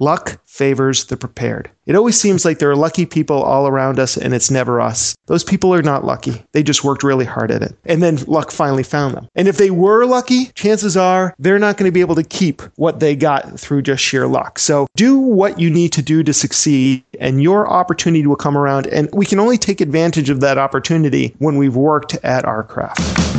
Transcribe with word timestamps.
luck 0.00 0.40
favors 0.46 1.06
the 1.06 1.16
prepared. 1.16 1.70
It 1.86 1.96
always 1.96 2.20
seems 2.20 2.44
like 2.44 2.58
there 2.58 2.70
are 2.70 2.76
lucky 2.76 3.06
people 3.06 3.42
all 3.42 3.66
around 3.66 3.98
us 3.98 4.16
and 4.16 4.34
it's 4.34 4.50
never 4.50 4.80
us. 4.80 5.16
Those 5.26 5.44
people 5.44 5.72
are 5.72 5.82
not 5.82 6.04
lucky. 6.04 6.44
They 6.52 6.62
just 6.62 6.84
worked 6.84 7.02
really 7.02 7.24
hard 7.24 7.50
at 7.50 7.62
it. 7.62 7.74
And 7.84 8.02
then 8.02 8.16
luck 8.26 8.50
finally 8.50 8.82
found 8.82 9.14
them. 9.14 9.28
And 9.34 9.48
if 9.48 9.56
they 9.56 9.70
were 9.70 10.04
lucky, 10.04 10.46
chances 10.54 10.96
are 10.96 11.34
they're 11.38 11.58
not 11.58 11.76
going 11.76 11.88
to 11.88 11.94
be 11.94 12.00
able 12.00 12.14
to 12.16 12.22
keep 12.22 12.60
what 12.76 13.00
they 13.00 13.16
got 13.16 13.58
through 13.58 13.82
just 13.82 14.02
sheer 14.02 14.26
luck. 14.26 14.58
So 14.58 14.86
do 14.96 15.18
what 15.18 15.58
you 15.58 15.70
need 15.70 15.92
to 15.92 16.02
do 16.02 16.22
to 16.22 16.34
succeed 16.34 17.04
and 17.20 17.42
your 17.42 17.68
opportunity 17.68 18.26
will 18.26 18.36
come 18.36 18.58
around. 18.58 18.86
And 18.88 19.08
we 19.12 19.24
can 19.24 19.40
only 19.40 19.58
take 19.58 19.80
advantage 19.80 20.28
of 20.28 20.40
that 20.40 20.58
opportunity 20.58 21.34
when 21.38 21.56
we've 21.56 21.76
worked 21.76 22.14
at 22.24 22.44
our 22.44 22.62
craft. 22.64 23.37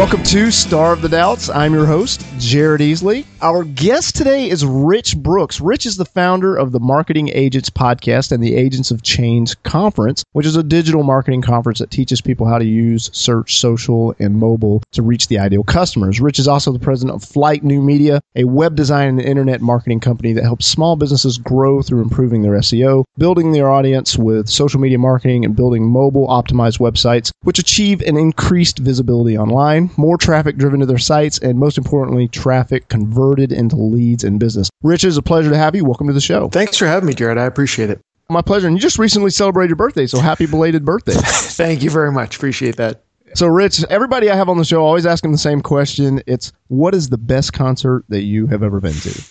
Welcome 0.00 0.22
to 0.22 0.50
Starve 0.50 1.02
the 1.02 1.10
Doubts. 1.10 1.50
I'm 1.50 1.74
your 1.74 1.84
host, 1.84 2.24
Jared 2.38 2.80
Easley. 2.80 3.26
Our 3.42 3.64
guest 3.64 4.16
today 4.16 4.48
is 4.48 4.64
Rich 4.64 5.18
Brooks. 5.18 5.60
Rich 5.60 5.84
is 5.84 5.98
the 5.98 6.06
founder 6.06 6.56
of 6.56 6.72
the 6.72 6.80
Marketing 6.80 7.28
Agents 7.34 7.68
podcast 7.68 8.32
and 8.32 8.42
the 8.42 8.56
Agents 8.56 8.90
of 8.90 9.02
Change 9.02 9.62
conference, 9.62 10.24
which 10.32 10.46
is 10.46 10.56
a 10.56 10.62
digital 10.62 11.02
marketing 11.02 11.42
conference 11.42 11.80
that 11.80 11.90
teaches 11.90 12.22
people 12.22 12.46
how 12.46 12.58
to 12.58 12.64
use 12.64 13.10
search, 13.12 13.56
social, 13.56 14.14
and 14.18 14.36
mobile 14.36 14.82
to 14.92 15.02
reach 15.02 15.28
the 15.28 15.38
ideal 15.38 15.62
customers. 15.62 16.18
Rich 16.18 16.38
is 16.38 16.48
also 16.48 16.72
the 16.72 16.78
president 16.78 17.14
of 17.14 17.28
Flyte 17.28 17.62
New 17.62 17.82
Media, 17.82 18.22
a 18.34 18.44
web 18.44 18.76
design 18.76 19.08
and 19.08 19.20
internet 19.20 19.60
marketing 19.60 20.00
company 20.00 20.32
that 20.32 20.44
helps 20.44 20.66
small 20.66 20.96
businesses 20.96 21.36
grow 21.36 21.82
through 21.82 22.00
improving 22.00 22.40
their 22.40 22.52
SEO, 22.52 23.04
building 23.18 23.52
their 23.52 23.68
audience 23.68 24.16
with 24.16 24.48
social 24.48 24.80
media 24.80 24.98
marketing, 24.98 25.44
and 25.44 25.54
building 25.54 25.86
mobile 25.86 26.26
optimized 26.28 26.78
websites, 26.78 27.30
which 27.42 27.58
achieve 27.58 28.00
an 28.00 28.16
increased 28.16 28.78
visibility 28.78 29.36
online 29.36 29.89
more 29.96 30.16
traffic 30.16 30.56
driven 30.56 30.80
to 30.80 30.86
their 30.86 30.98
sites, 30.98 31.38
and 31.38 31.58
most 31.58 31.78
importantly, 31.78 32.28
traffic 32.28 32.88
converted 32.88 33.52
into 33.52 33.76
leads 33.76 34.24
and 34.24 34.40
business. 34.40 34.70
Rich, 34.82 35.04
it's 35.04 35.16
a 35.16 35.22
pleasure 35.22 35.50
to 35.50 35.56
have 35.56 35.74
you. 35.74 35.84
Welcome 35.84 36.06
to 36.06 36.12
the 36.12 36.20
show. 36.20 36.48
Thanks 36.48 36.76
for 36.76 36.86
having 36.86 37.06
me, 37.06 37.14
Jared. 37.14 37.38
I 37.38 37.44
appreciate 37.44 37.90
it. 37.90 38.00
My 38.28 38.42
pleasure. 38.42 38.68
And 38.68 38.76
you 38.76 38.80
just 38.80 38.98
recently 38.98 39.30
celebrated 39.30 39.70
your 39.70 39.76
birthday, 39.76 40.06
so 40.06 40.20
happy 40.20 40.46
belated 40.46 40.84
birthday. 40.84 41.14
Thank 41.16 41.82
you 41.82 41.90
very 41.90 42.12
much. 42.12 42.36
Appreciate 42.36 42.76
that. 42.76 43.02
So, 43.34 43.46
Rich, 43.46 43.84
everybody 43.90 44.30
I 44.30 44.34
have 44.34 44.48
on 44.48 44.58
the 44.58 44.64
show 44.64 44.84
always 44.84 45.06
ask 45.06 45.22
them 45.22 45.32
the 45.32 45.38
same 45.38 45.60
question. 45.60 46.20
It's 46.26 46.52
what 46.68 46.94
is 46.94 47.10
the 47.10 47.18
best 47.18 47.52
concert 47.52 48.04
that 48.08 48.22
you 48.22 48.46
have 48.48 48.62
ever 48.62 48.80
been 48.80 48.94
to? 48.94 49.22